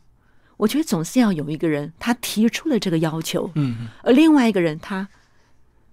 [0.57, 3.75] 我觉得总是要有一个人他提出了这个要求，嗯。
[3.79, 5.07] 嗯而另外一个人他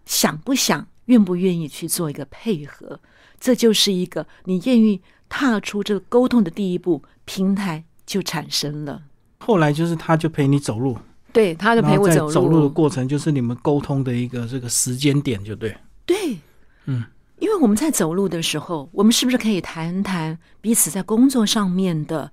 [0.05, 3.01] 想不想、愿不愿意去做一个配合，
[3.41, 9.03] 这就是一个你愿意踏出这个沟通的第一步，平台就产生了。
[9.39, 10.97] 后来就是他就陪你走路，
[11.33, 12.33] 对，他就陪我走路。
[12.33, 15.77] 走路的过程就是你们沟通的一个这个时间点，就对。
[16.05, 16.39] 对，
[16.87, 17.05] 嗯，
[17.39, 22.31] 因为我们在走路的时候，我们是不是可以谈谈彼此在工作上面的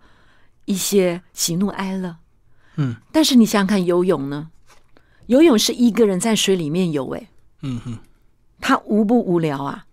[0.70, 2.16] 一些喜怒哀乐？
[2.78, 4.50] 嗯但是你想想看，游泳呢？
[5.26, 7.28] 游泳是一个人在水里面游，哎，
[7.64, 7.98] 嗯哼，
[8.62, 9.86] 他无不无聊啊？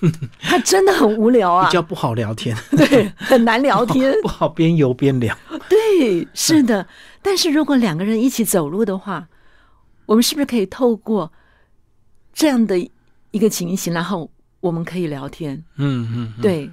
[0.40, 4.14] 他真的很无聊啊比，较不好聊天， 对，很难聊天。
[4.22, 5.36] 不好边游边聊。
[5.68, 6.88] 对，是的。
[7.20, 9.28] 但是如果两个人一起走路的话，
[10.06, 11.30] 我们是不是可以透过
[12.32, 12.78] 这样的
[13.30, 15.62] 一个情形，然后我们可以聊天？
[15.76, 16.42] 嗯嗯，嗯。
[16.42, 16.70] 对，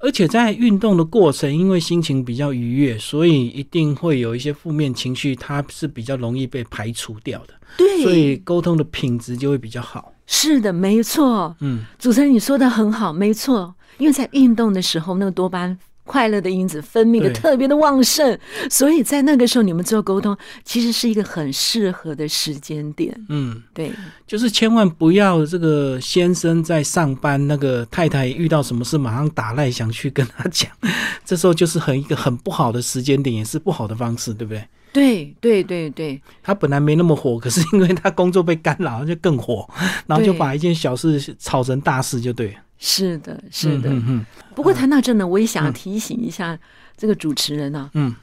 [0.00, 10.12] 而且在运动的过程，因为心情比较愉悦，所以一定会有一些负面情绪，它是比较容易被排除掉的，对，所以沟通的品质就会比较好。
[10.26, 11.54] 是的，没错。
[11.60, 13.74] 嗯主持人，你说的很好，没错。
[13.98, 15.78] 因为在运动的时候，那个多巴胺
[16.10, 18.36] 快乐的因子分泌的特别的旺盛，
[18.68, 23.16] 所以在那个时候你们做沟通，其实是一个很适合的时间点。
[23.28, 23.92] 嗯，对，
[24.26, 30.68] 就是千万不要这个先生在上班，那个太太遇到什么事马上打赖想去跟他讲，
[31.24, 34.66] 这时候就是很一个很不好的时间点，也是不好的方式，对不对？
[34.92, 39.64] 对，对，对，对，他本来没那么火，可是因为他工作被干扰，就更火，
[40.08, 42.48] 然后就把一件小事吵成大事，就对。
[42.48, 42.54] 了。
[42.80, 43.90] 是的，是的。
[43.90, 46.58] 嗯嗯不过谈到这呢，我也想要提醒一下
[46.96, 48.14] 这个主持人啊，嗯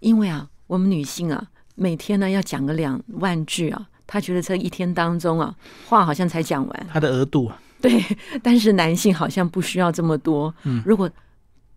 [0.00, 5.54] 因为啊，我们女性啊，每天呢要讲个两万句啊，她觉得这一天当中啊，
[5.88, 6.88] 话好像才讲完嗯，。
[6.92, 8.02] 他的额度啊，对，
[8.42, 10.54] 但是男性好像不需要这么多。
[10.64, 11.10] 嗯如果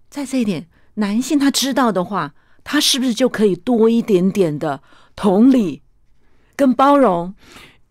[0.10, 4.82] 在这一点，男性他知道的话，他是不是就可以多一点点的
[5.16, 5.82] 同理
[6.56, 7.34] 跟包容？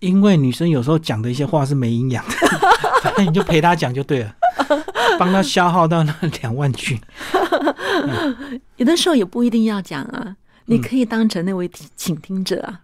[0.00, 2.34] 因为女生有时候讲的一些话是没营养的，
[3.02, 4.34] 反正你就陪她讲就对了，
[5.18, 7.00] 帮她消耗到那两万句。
[8.76, 12.80] 有的时候也不一定要讲啊，你可以当成那位倾听者啊。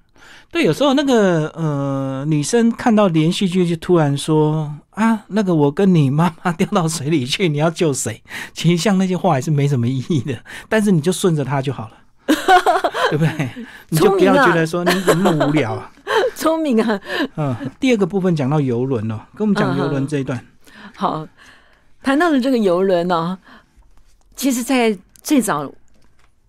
[0.51, 8.23] 对，有时候那个呃，女生看到连续剧就突然说啊，那个我跟你妈妈掉到水里去，你要救谁？
[8.53, 10.37] 其实像那些话也是没什么意义的，
[10.69, 11.93] 但是你就顺着她就好了，
[13.11, 13.51] 对不对？
[13.89, 15.91] 你就不要觉得说你怎么那么无聊啊。
[16.35, 17.01] 聪明啊，
[17.37, 20.45] 嗯，第二个部分讲到游轮哦，跟我们讲游轮这一段。
[20.95, 21.27] 好，
[22.03, 23.39] 谈到了这个游轮呢、
[24.37, 25.73] 其实，在最早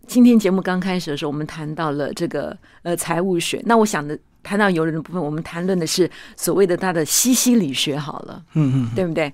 [0.07, 3.61] 今天节目刚开始的时候，我们谈到了这个呃财务学。
[3.65, 9.33] 那我想的谈到游轮的部分，我们谈论的是所谓的它的西西里学好了，嗯嗯，对不对？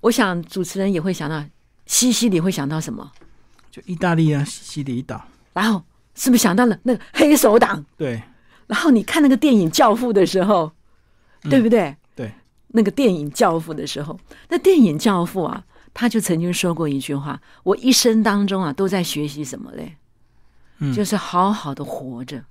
[0.00, 1.42] 我想主持人也会想到
[1.86, 3.10] 西西里会想到什么，
[3.70, 5.22] 就意大利啊，西西里岛，
[5.52, 5.82] 然后
[6.14, 7.84] 是不是想到了那个黑手党？
[7.98, 8.22] 对
[8.66, 10.72] 然后你看那个电影《教父》的时候，
[11.42, 11.96] 对不对？
[12.14, 12.32] 对，
[12.68, 19.96] 那个电影《教父》的时候，那电影《教父》啊，他就曾经说过一句话：“我一生当中啊，都在学习什么嘞？
[20.78, 22.44] 嗯就是好好的活着，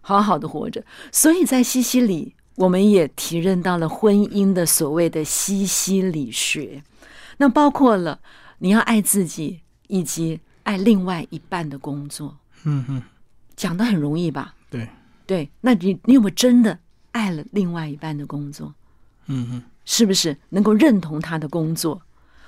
[0.00, 6.82] 好好的活着。”所以在西西里，我们也提认到了婚姻的所谓的西西里学，
[7.38, 8.20] 那包括了
[8.58, 12.36] 你要爱自己，以及爱另外一半的工作。
[12.64, 13.02] 嗯嗯，
[13.54, 14.54] 讲的很容易吧？
[14.68, 14.88] 对，
[15.26, 16.78] 对，那你你有没有真的
[17.12, 18.72] 爱了另外一半的工作？
[19.26, 22.00] 嗯哼，是不是能够认同他的工作？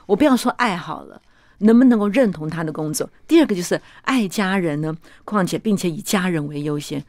[0.06, 1.20] 我不要说爱好了，
[1.58, 3.10] 能不能够认同他的工作？
[3.26, 7.04] 第二个就是爱家人呢，况且并且以家人为优先。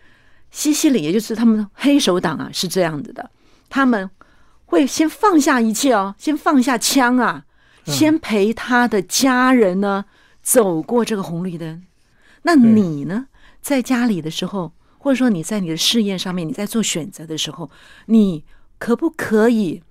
[0.52, 3.30] 西西里也就是他们黑手党啊，是这样子的，
[3.70, 4.10] 他们
[4.66, 7.46] 会先放下一切哦，先放下枪啊，
[7.86, 10.06] 先陪他的家人呢
[10.42, 11.84] 走过这个红绿灯。
[12.42, 13.28] 那你呢，
[13.62, 17.72] 在家里的时候，或者说你在你的事业上面，你在做选择的时候，
[18.06, 18.46] 你
[18.78, 19.82] 可不可以，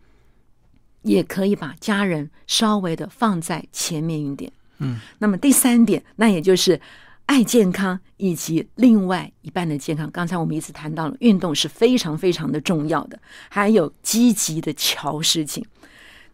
[1.03, 4.53] 也可以把家人稍微的放在前面一点？
[4.79, 6.81] 嗯，那么第三点，那也就是
[7.27, 10.09] 爱健康以及另外一半的健康。
[10.11, 13.19] 刚才我们一直谈到了运动是非常非常的重要的，
[13.49, 15.67] 还有积极的瞧事情。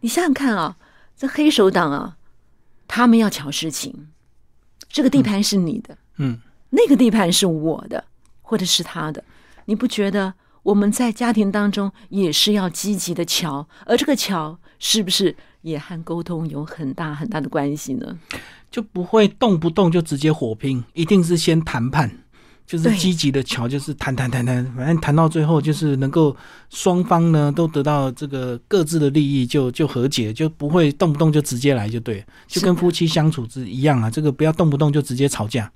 [0.01, 0.77] 你想想看啊，
[1.17, 2.17] 这黑手党啊，
[2.87, 4.09] 他们要瞧事情，
[4.87, 8.05] 这个地盘是你的，嗯，那个地盘是我的，
[8.47, 9.23] 或者是他的，
[9.65, 18.17] 你不觉得我们在家庭当中也是要积极的桥，而这个桥是不是也和沟通有很大很大的关系呢？
[18.69, 22.11] 就不会动不动就直接火拼，一定是先谈判，
[22.67, 26.35] 就是积极的桥，就是谈谈谈谈，反正谈到最后就是能够
[26.69, 35.71] 双方呢都得到这个各自的利益就，就和解，就不会动不动就直接来就对，就跟夫妻相处之一样啊，这个不要动不动就直接吵架。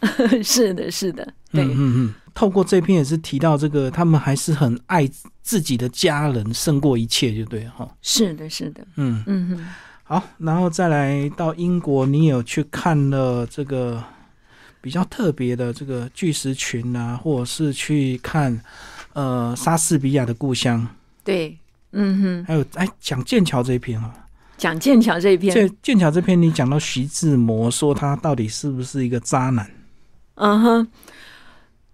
[0.42, 5.08] 是的，是的，对，嗯嗯嗯，透过这篇也是提到这个，他们还是很爱
[5.42, 7.88] 自己的家人胜过一切，就对哈。
[8.02, 9.66] 是的，是的，嗯，嗯哼，
[10.04, 14.02] 好，然后再来到英国，你有去看了这个
[14.80, 18.60] 比较特别的这个巨石群啊，或者是去看
[19.14, 20.86] 呃莎士比亚的故乡，
[21.24, 21.56] 对，
[21.92, 24.12] 嗯哼，还有哎讲剑桥这一篇啊，
[24.58, 29.68] 讲剑桥这一篇，这剑桥这篇你讲到徐志摩说他到底是不是一个渣男？
[30.36, 30.88] 嗯哼，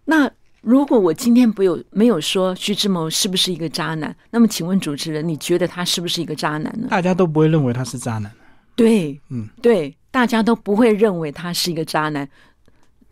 [0.04, 6.86] 那如果我今天不有没有说徐志摩是不是一个渣男，那么请问主持人，你觉得他是不是一个渣男呢？
[6.88, 8.30] 大家都不会认为他是渣男。
[8.76, 12.28] 对，嗯，对，大家都不会认为他是一个渣男，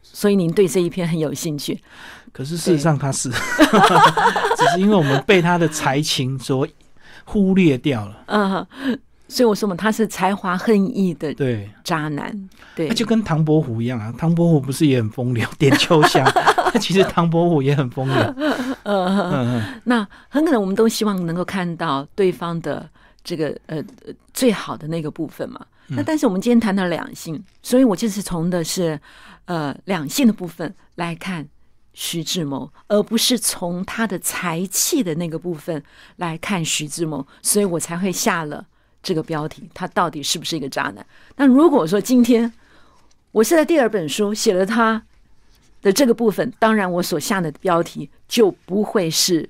[0.02, 1.78] 所以您对这一篇很有兴趣。
[2.32, 3.28] 可是事实上他是，
[4.56, 6.66] 只是因为我们被他的才情所
[7.24, 8.24] 忽略掉了。
[8.26, 8.66] 嗯，
[9.30, 12.30] 所以我说嘛，他是才华横溢的对，渣男。
[12.74, 16.26] 对那，就跟唐伯虎一样啊，唐伯虎不是也很风流，点秋香，
[16.80, 18.34] 其实唐伯虎也很风流。
[18.82, 22.88] 嗯，嗯嗯，那很可能我们都希望能够看到对方的
[23.22, 25.64] 这个呃呃最好的那个部分嘛。
[25.92, 28.98] 那但是我们今天谈到两性，所以我就是从的是
[29.46, 31.46] 呃两性的部分来看
[31.92, 35.82] 徐志摩，而不是从他的才气的那个部分
[36.16, 38.64] 来看徐志摩，所以我才会下了
[39.02, 41.04] 这个标题，他到底是不是一个渣男？
[41.36, 42.52] 那如果说今天
[43.32, 45.02] 我是在第二本书写了他
[45.82, 49.48] 的这个部分，当然我所下的标题就不会是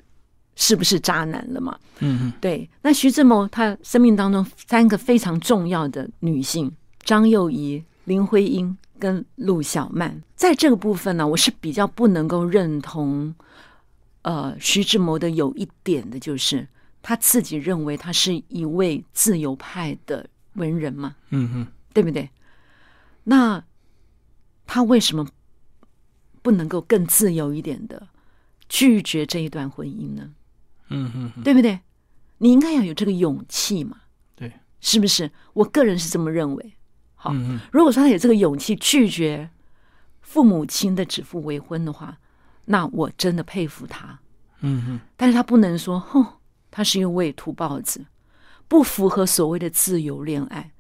[0.55, 1.79] 是不是渣男了嘛。
[1.99, 6.71] 嗯嗯，对，那徐志摩他生命当中三个非常重要的女性：
[7.03, 10.23] 张幼仪、林徽因跟陆小曼。
[10.35, 13.35] 在这个部分呢，我是比较不能够认同，
[14.23, 16.67] 呃，徐志摩的有一点的就是
[17.03, 22.29] 他自己认为他是一位自由派的文人嘛，嗯嗯，对不对？
[23.25, 23.63] 那
[24.67, 25.27] 他为什么
[26.43, 28.09] 不能够更自由一点的
[28.69, 30.31] 拒绝这一段婚姻呢？
[30.89, 31.81] 嗯嗯嗯，对不对？
[32.39, 33.99] 你应该要有这个勇气嘛，
[34.35, 35.31] 对，是不是？
[35.53, 36.75] 我个人是这么认为。
[37.15, 37.35] 好，
[37.71, 39.51] 如果说他有这个勇气拒绝
[40.23, 42.19] 父母亲的指腹为婚的话，
[42.65, 44.19] 那我真的佩服他。
[44.61, 46.25] 嗯嗯，但是他不能说，哼，
[46.71, 48.07] 他是一位土包子，
[48.69, 50.73] 不符合所谓的自由恋爱。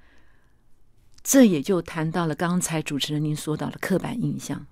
[1.22, 4.66] 这也就谈到了刚才主持人您说到的刻板印象。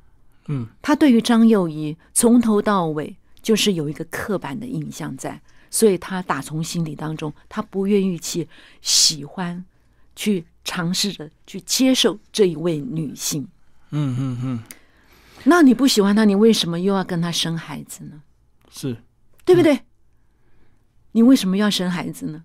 [0.46, 8.48] 嗯，他对于张幼仪从头到尾就是有一个刻板的印象在，所以他打从心底当中，他不愿意去
[8.80, 9.62] 喜欢，
[10.16, 13.46] 去尝试着去接受这一位女性。
[13.90, 14.62] 嗯嗯嗯，
[15.44, 18.22] 那你不喜欢她，你为什么又要跟她生孩子呢？
[18.70, 18.96] 是，
[19.44, 19.78] 对不对？
[21.12, 22.44] 你为什么要生孩子呢？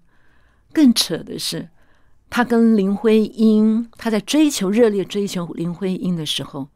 [0.72, 1.70] 更扯的是，
[2.30, 6.70] 他跟林徽因，他在追求热烈追求林徽因的时候，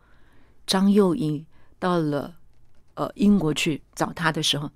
[0.66, 1.46] 张幼仪
[1.80, 2.36] 到了
[2.94, 4.70] 呃英国去找他的时候，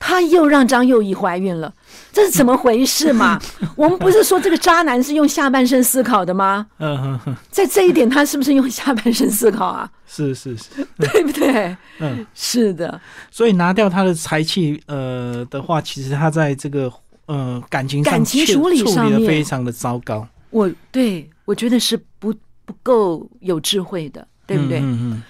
[0.00, 1.72] 他又让张幼仪怀孕了，
[2.10, 3.38] 这是怎么回事嘛？
[3.76, 6.66] 我们不是说这个渣男是用下半身思考的吗？
[6.78, 7.20] 嗯
[7.50, 9.88] 在这一点，他是不是用下半身思考啊？
[10.08, 11.76] 是是是， 对不对？
[12.00, 12.98] 嗯，是的，
[13.30, 16.90] 所以拿掉他的才气，呃的话，其实他在这个
[17.26, 22.34] 呃感情上感情处处理上的面非常的糟糕，我对我觉得是不
[22.64, 24.80] 不够有智慧的，对不对？
[24.80, 25.22] 嗯嗯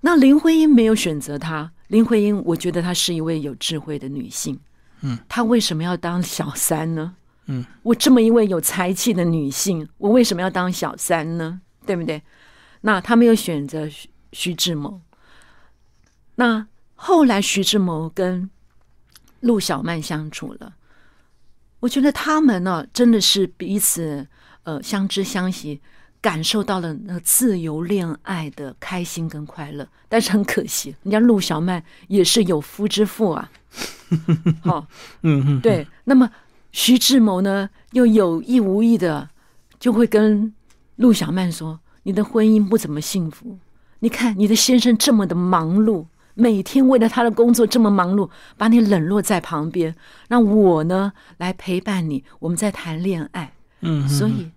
[0.00, 4.58] 那林徽因没有选择他，林徽因，我觉得她是一位有智慧的女性。
[5.02, 7.14] 嗯，她为什么要当小三呢？
[7.46, 11.60] 嗯，我这么一位有才气的女性，我为什么要当小三呢？
[11.86, 12.20] 对不对？
[12.80, 15.00] 那她没有选择徐徐志摩。
[16.34, 16.66] 那
[16.96, 18.50] 后来徐志摩跟
[19.38, 20.74] 陆小曼相处了，
[21.78, 24.26] 我觉得他们呢，真的是彼此
[24.64, 25.80] 呃相知相惜，
[26.24, 29.86] 感受到了那自由恋爱的开心跟快乐。
[30.08, 33.50] 但是很可惜，人家陆小曼也是有夫之妇啊。
[34.64, 34.86] 好、
[35.20, 35.86] 嗯嗯，对。
[36.04, 36.30] 那么
[36.72, 39.28] 徐志摩呢，又有意无意的
[39.78, 40.54] 就会跟
[40.96, 43.58] 陆小曼说：“你的婚姻不怎么幸福，
[43.98, 46.06] 你看你的先生这么的忙碌。”
[46.36, 49.94] 每天为了他的工作这么忙碌，把你冷落在旁边，
[50.26, 53.52] 让我呢来陪伴你，我们在谈恋爱。
[54.08, 54.50] 所以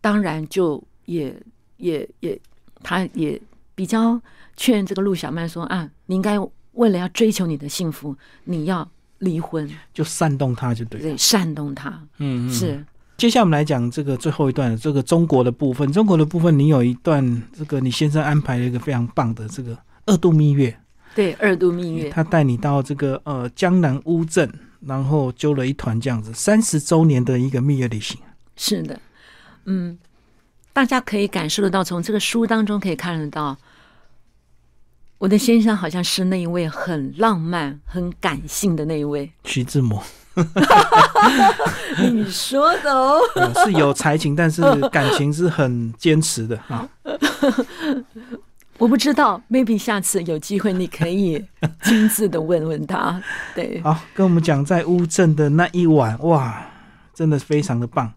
[0.00, 1.34] 当然就也
[1.76, 2.40] 也也，
[2.82, 3.40] 他也
[3.74, 4.20] 比较
[4.56, 6.38] 劝这个陆小曼说啊，你应该
[6.72, 8.88] 为了要追求你的幸福，你要
[9.18, 11.90] 离婚，就煽动他就对，对，煽动他。
[12.18, 12.84] 嗯嗯，是
[13.16, 15.92] 接下来我们来讲这个最后一段，这个中国的部分。
[15.92, 19.76] 中国的部分，你有一段这个你先生安排了一个非常棒的这个
[20.06, 20.74] 二度蜜月，
[21.14, 28.18] 对二度蜜月，他带你到这个呃江南乌镇，然后揪了一团这样子，三十周年的一个蜜月旅行。
[28.56, 28.98] 是的，
[29.72, 29.96] 嗯，
[30.72, 33.56] 大家可以感受得到，从这个书当中可以看得到，
[35.18, 39.30] 我的先生好像是那一位很浪漫、很感性的那一位。
[39.44, 40.02] 徐志摩、
[42.12, 46.88] 你说的哦，呃是有才情，但是感情是很坚持的啊。
[48.76, 51.44] 我不知道，maybe 下次有机会你可以
[51.84, 53.22] 亲自的问问他。
[53.54, 56.66] 对，好，跟我们讲在乌镇的那一晚，哇，
[57.14, 58.12] 真的非常的棒。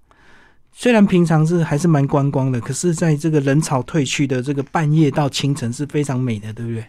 [0.75, 6.83] 虽然平常是还是蛮观光的，可是在这个人潮退去的这个半夜到清晨是非常美的，对不对？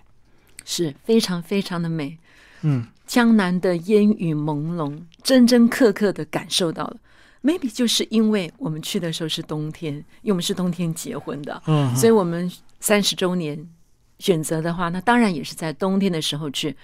[0.64, 2.18] 是非常非常的美。
[2.62, 6.96] 嗯，江南的烟雨朦胧，真真刻刻的感受到了。
[7.42, 13.68] maybe 就是因为我们去的时候是冬天，因为我们是冬天结婚的，嗯，所以我们三十周年
[14.18, 16.74] 选择的话，那当然也是在冬天的时候去。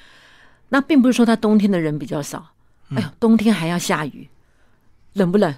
[0.68, 2.52] 那并不是说它冬天的人比较少，
[2.90, 4.28] 哎呦，冬天还要下雨，
[5.14, 5.52] 冷不冷？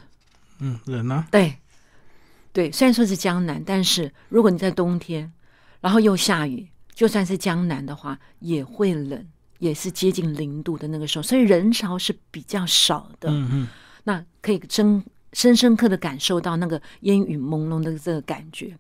[0.64, 1.58] 嗯，冷啊，对，
[2.52, 5.32] 对，虽然说是江南，但是如果你在冬天，
[5.80, 9.26] 然后又下雨，就算是江南的话，也会冷，
[9.58, 13.28] 也是接近零度的那个时候，所以人潮是比较少的。
[13.28, 13.68] 嗯嗯，
[14.04, 18.78] 那可以深深深刻的感受到那个烟雨朦胧的这个感觉。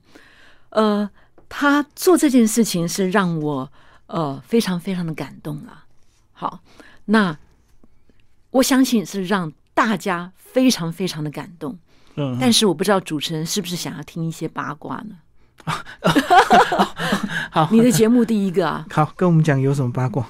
[0.70, 1.10] 呃，
[1.48, 3.72] 他做这件事情是让我
[4.06, 5.84] 呃非常非常的感动啊。
[6.32, 6.60] 好，
[7.06, 7.36] 那
[8.50, 11.78] 我相信是让大家非常非常的感动。
[12.16, 15.16] 嗯，但是我不知道主持人是不是想要听一些八卦呢？
[17.50, 20.28] 好，你的节目第一个啊， 好，跟我们讲有什么八卦？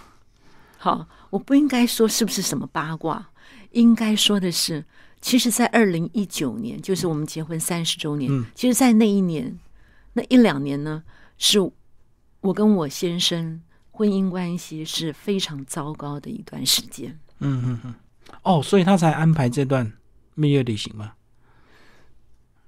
[0.79, 3.31] 好，我不应该说是不是什么八卦，
[3.71, 4.85] 应该说的是，
[5.21, 9.59] 其实，在二零一九年，就是我们结婚三十周年，嗯其实，在那一年，
[10.13, 11.03] 那一两年呢，
[11.39, 11.59] 是
[12.41, 17.19] 我跟我先生婚姻关系是非常糟糕的一段时间。
[17.39, 17.95] 嗯嗯嗯，
[18.43, 19.93] 哦，所以他才安排这段
[20.35, 21.15] 蜜月旅行吗。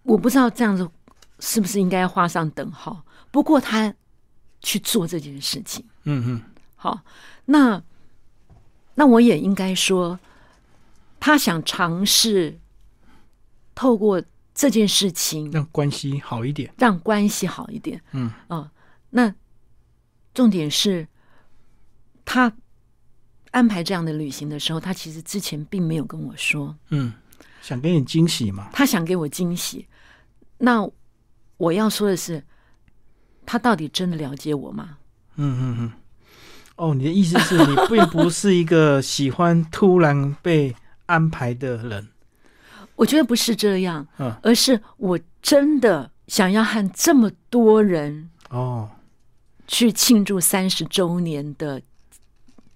[0.02, 0.88] 我不知道这样子
[1.40, 3.92] 是不是应该画上等号，不过他
[4.60, 5.84] 去做这件事情。
[6.04, 6.42] 嗯嗯，
[6.76, 7.00] 好，
[7.46, 7.82] 那
[8.94, 10.18] 那我也应该说，
[11.18, 12.58] 他想尝试
[13.74, 14.22] 透过
[14.54, 16.72] 这件事情让关系好一点。
[16.78, 18.00] 让关系好一点。
[18.12, 18.70] 嗯啊、
[19.10, 19.34] 那
[20.32, 21.08] 重点是，
[22.24, 22.52] 他
[23.54, 27.12] 安排这样的旅行的时候，他其实之前并没有跟我说，嗯，
[27.62, 28.68] 想给你惊喜嘛。
[28.72, 29.86] 他想给我惊喜。
[30.58, 30.84] 那
[31.56, 32.42] 我要说的是，
[33.46, 34.98] 他到底真的了解我吗？
[35.36, 35.92] 嗯嗯嗯。
[36.74, 40.74] 哦，你的意思是你并不是一个喜欢突然被
[41.06, 42.08] 安排的人。
[42.96, 48.90] 我觉得不是这样，嗯，而是我真的想要和这么多人哦
[49.68, 51.80] 去庆祝三十周年的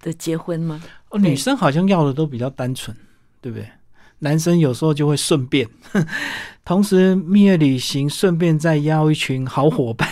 [0.01, 0.81] 的结婚吗？
[1.09, 2.95] 哦，女生好像要的都比较单纯，
[3.41, 3.67] 对不对？
[4.21, 5.65] 男生有时候就会顺便，
[6.65, 10.09] 同时蜜月旅行，顺便再邀一群好伙伴，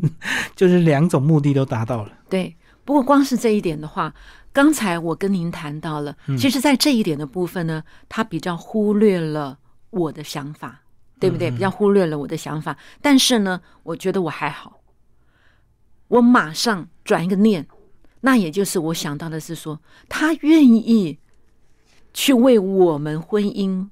[0.54, 2.12] 就是两种目的都达到了。
[2.28, 4.14] 对，不过光是这一点的话，
[4.52, 9.58] 刚才我跟您谈到了，其实，在这一点的部分呢，他比较忽略了
[9.88, 10.82] 我的想法，
[11.18, 11.50] 对不对？
[11.50, 12.76] 比较忽略了我的想法。
[13.00, 14.80] 但是呢，我觉得我还好，
[16.08, 17.66] 我马上转一个念，
[18.26, 21.16] 那也就是我想到的是说，他愿意
[22.12, 23.88] 去为我们婚姻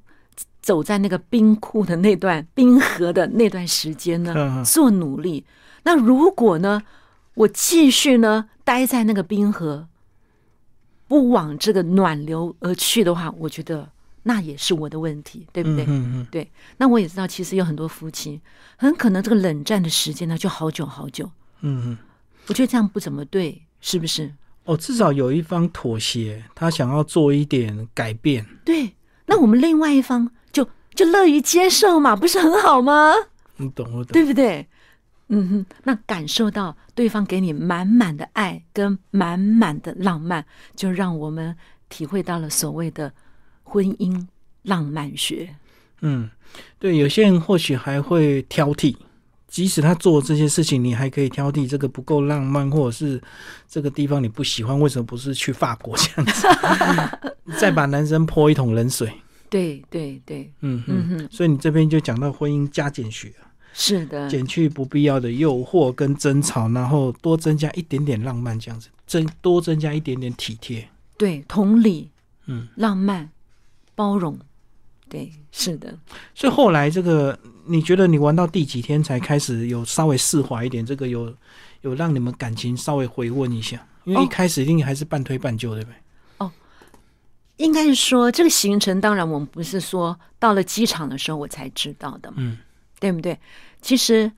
[0.60, 5.44] 走在那个冰库的那段冰河的那段时间呢，做努力。
[5.84, 6.82] 那如果呢，
[7.34, 9.86] 我继续呢待在那个冰河，
[11.06, 13.88] 不往这个暖流而去的话，我觉得
[14.24, 15.84] 那也是我的问题，对不对？
[15.84, 16.26] 嗯嗯。
[16.32, 16.50] 对。
[16.78, 18.40] 那我也知道，其实有很多夫妻
[18.76, 21.30] 很可能这个冷战的时间呢就好久好久。
[21.60, 21.98] 嗯嗯。
[22.48, 24.32] 我觉得这样不怎么对，是不是？
[24.64, 28.46] 哦，至少有一方妥协，他想要做一点改变。
[28.64, 28.94] 对。
[29.26, 33.12] 那我们另外一方就就乐于接受嘛，不是很好吗？
[33.56, 34.66] 你懂我懂，对不对？
[35.28, 41.54] 嗯哼，那感受到对方给你满满的爱跟满满的浪漫，就让我们
[41.88, 43.12] 体会到了所谓的
[43.62, 44.26] 婚姻
[44.62, 45.56] 浪漫学。
[46.00, 46.30] 嗯，
[46.78, 48.94] 对，有些人或许还会挑剔，
[49.54, 53.22] 即使他做这些事情，你还可以挑剔这个不够浪漫，或者是
[53.68, 56.48] 这个地方你不喜欢，为什么不是去法国这样子？
[57.56, 59.08] 再把男生泼一桶冷水。
[59.48, 63.32] 对对对，嗯嗯，所以你这边就讲到婚姻加减学。
[63.72, 72.10] 是的，减去不必要的诱惑跟争吵，然后多增加一点点浪漫，这样子增多增加一点点体贴，对，同理，
[72.46, 73.30] 嗯，浪漫，
[73.94, 74.36] 包容，
[75.08, 75.96] 对，是的。
[76.34, 80.84] 所以后来这个，你觉得你玩到第几天才开始有稍微释怀一点？
[80.84, 81.34] 这个有
[81.82, 83.84] 有让你们感情稍微回温一下？
[84.04, 85.96] 因为一开始一定还是半推半就，对不对？
[86.38, 86.52] 哦，
[87.56, 92.58] 应该是说这个行程，当然我们不是说到了机场的时候我才知道的，嗯。
[93.00, 93.38] 对不对？
[93.82, 94.30] 其实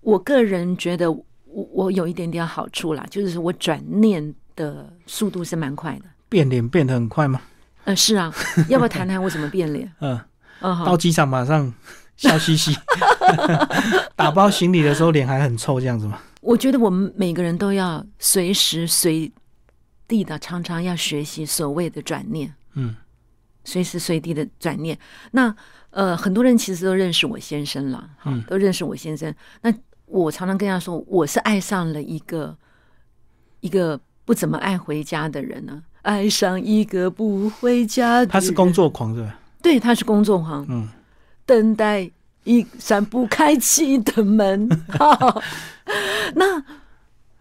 [0.00, 6.04] 我个人觉得，我我有一点点好处啦，就是我转念的速度是蛮快的。
[6.28, 7.40] 变脸变得很快吗？
[7.84, 8.30] 呃，是啊。
[8.68, 9.90] 要不要谈谈我怎么变脸？
[10.02, 10.20] 嗯
[10.60, 11.72] 嗯，到机场马上
[12.18, 12.76] 笑嘻嘻，
[14.14, 16.20] 打包行李的时候脸还很臭，这样子吗？
[16.42, 19.32] 我觉得我们每个人都要随时随
[20.06, 22.54] 地的，常常要学习所谓的转念。
[22.74, 22.94] 嗯，
[23.64, 24.98] 随时随地的转念。
[25.30, 25.56] 那。
[25.90, 29.34] 呃，很多人其实都认识我先生了，嗯，都认识我先生。
[29.62, 29.72] 那
[30.04, 32.54] 我常常跟他说，我是爱上了一个
[33.60, 38.24] 一个不怎么爱回家的人呢，爱上一个不回家。
[38.26, 39.40] 他是工作狂，是吧？
[39.62, 40.64] 对，他是工作狂。
[40.68, 40.86] 嗯，
[41.48, 42.10] 等待
[42.44, 44.68] 一扇不开启的门。
[46.36, 46.62] 那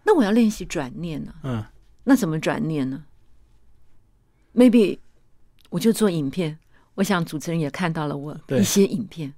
[0.06, 1.34] 那我要练习转念呢。
[1.44, 1.62] 嗯，
[2.06, 3.04] 那怎么转念呢
[4.56, 5.00] ？Maybe
[5.70, 6.58] 我就做影片。
[6.96, 9.34] 我想主持人也看到了我一些影片，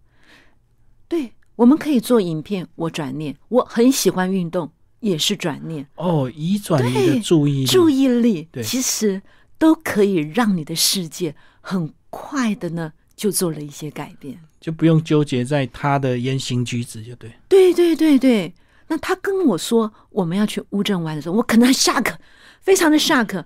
[1.09, 2.67] 对，我们可以做影片。
[2.75, 5.85] 我转念，我很喜欢运动，也是转念。
[5.95, 9.21] 哦，移转你的注意力，注意力，对，其实
[9.57, 17.31] 都可以让你的世界很快的呢，就做了一些改变，就不用纠结在他的言行举止，就对。
[17.47, 18.53] 对对对对，
[18.87, 22.15] 那他跟我说我们要去乌镇玩的时候，我可能 shock，
[22.61, 23.43] 非常的 shock，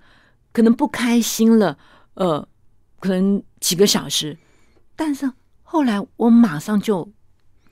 [0.52, 1.78] 可能不开心了，
[2.16, 2.48] 呃。
[3.00, 4.38] 可能几个小时，
[4.96, 5.30] 但是
[5.62, 7.12] 后来我马上就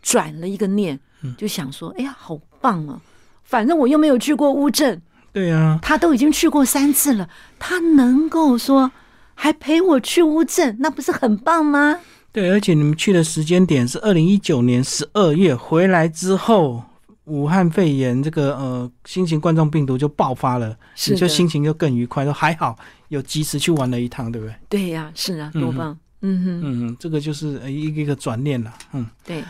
[0.02, 1.00] 转了一个念，
[1.38, 3.00] 就想说：“哎呀，好棒啊！
[3.46, 8.92] 反正我又没有去过乌镇，对呀，他都已经去过三次了，他能够说
[9.34, 12.02] 还陪我去乌镇，那不是很棒吗？”
[12.32, 16.84] 对，而且你们去的时间点是二零一九年十二月，回来之后，
[17.26, 20.78] 武汉肺炎这个呃新型冠状病毒就爆发了，
[21.10, 22.78] 你就心情就更愉快，说还好。
[23.10, 24.56] 有及时去玩了一趟，对不对？
[24.70, 25.98] 对呀，是啊，多棒！
[26.22, 28.74] 嗯哼，嗯哼，这个就是一个一个转念了。
[28.94, 29.44] 嗯，对。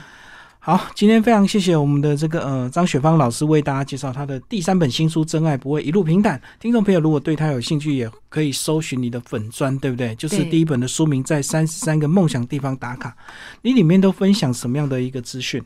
[0.63, 6.37] 好，今天非常谢谢我们的这个呃张雪芳老师为大家介绍他的第三本新书《真爱不会一路平坦》。
[6.59, 10.13] 听众朋友如果对他有兴趣，也可以搜寻你的粉砖，对不对？
[10.13, 13.17] 就是第一本的书名在三十三个梦想地方打卡。
[13.63, 15.59] 你里面都分享什么样的一个资讯？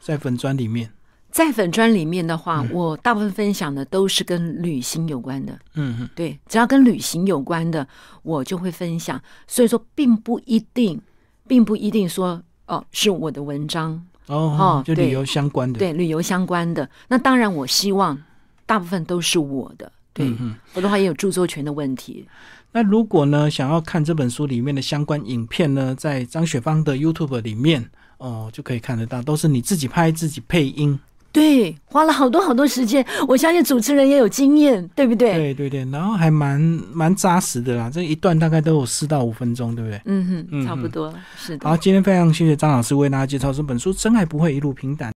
[0.00, 0.90] 在粉砖里面。
[1.30, 5.52] 在粉砖里面的话，我大部分分享的都是跟旅行有关的。
[5.74, 7.86] 嗯嗯，对，只要跟旅行有关的，
[8.24, 9.22] 我就会分享。
[9.46, 11.00] 所以说，并不一定，
[11.46, 16.88] 并不一定说哦是我的文章哦哦，就旅游相关的，对旅游相关的。
[17.08, 18.16] 那当然，我希望
[18.64, 19.90] 大部分都是我的。
[20.12, 20.32] 对，
[20.74, 22.26] 我的话也有著作权的问题。
[22.72, 30.98] 那如果呢，想要看这本书里面的相关影片呢，在张雪芳的 YouTube 里面哦，就可以看得到，都是你自己拍自己配音。
[31.32, 35.32] 对，花了好多好多时间，我相信主持人也有经验，对不对？
[35.34, 36.60] 对对对，然后还蛮
[36.92, 40.00] 蛮扎实的啦，这一段大概都有四到五分钟，对不对？
[40.06, 41.68] 嗯哼，差不多是的。
[41.68, 45.08] 好，今天非常谢谢张老师为大家介绍这本书《真爱不会一路平坦》。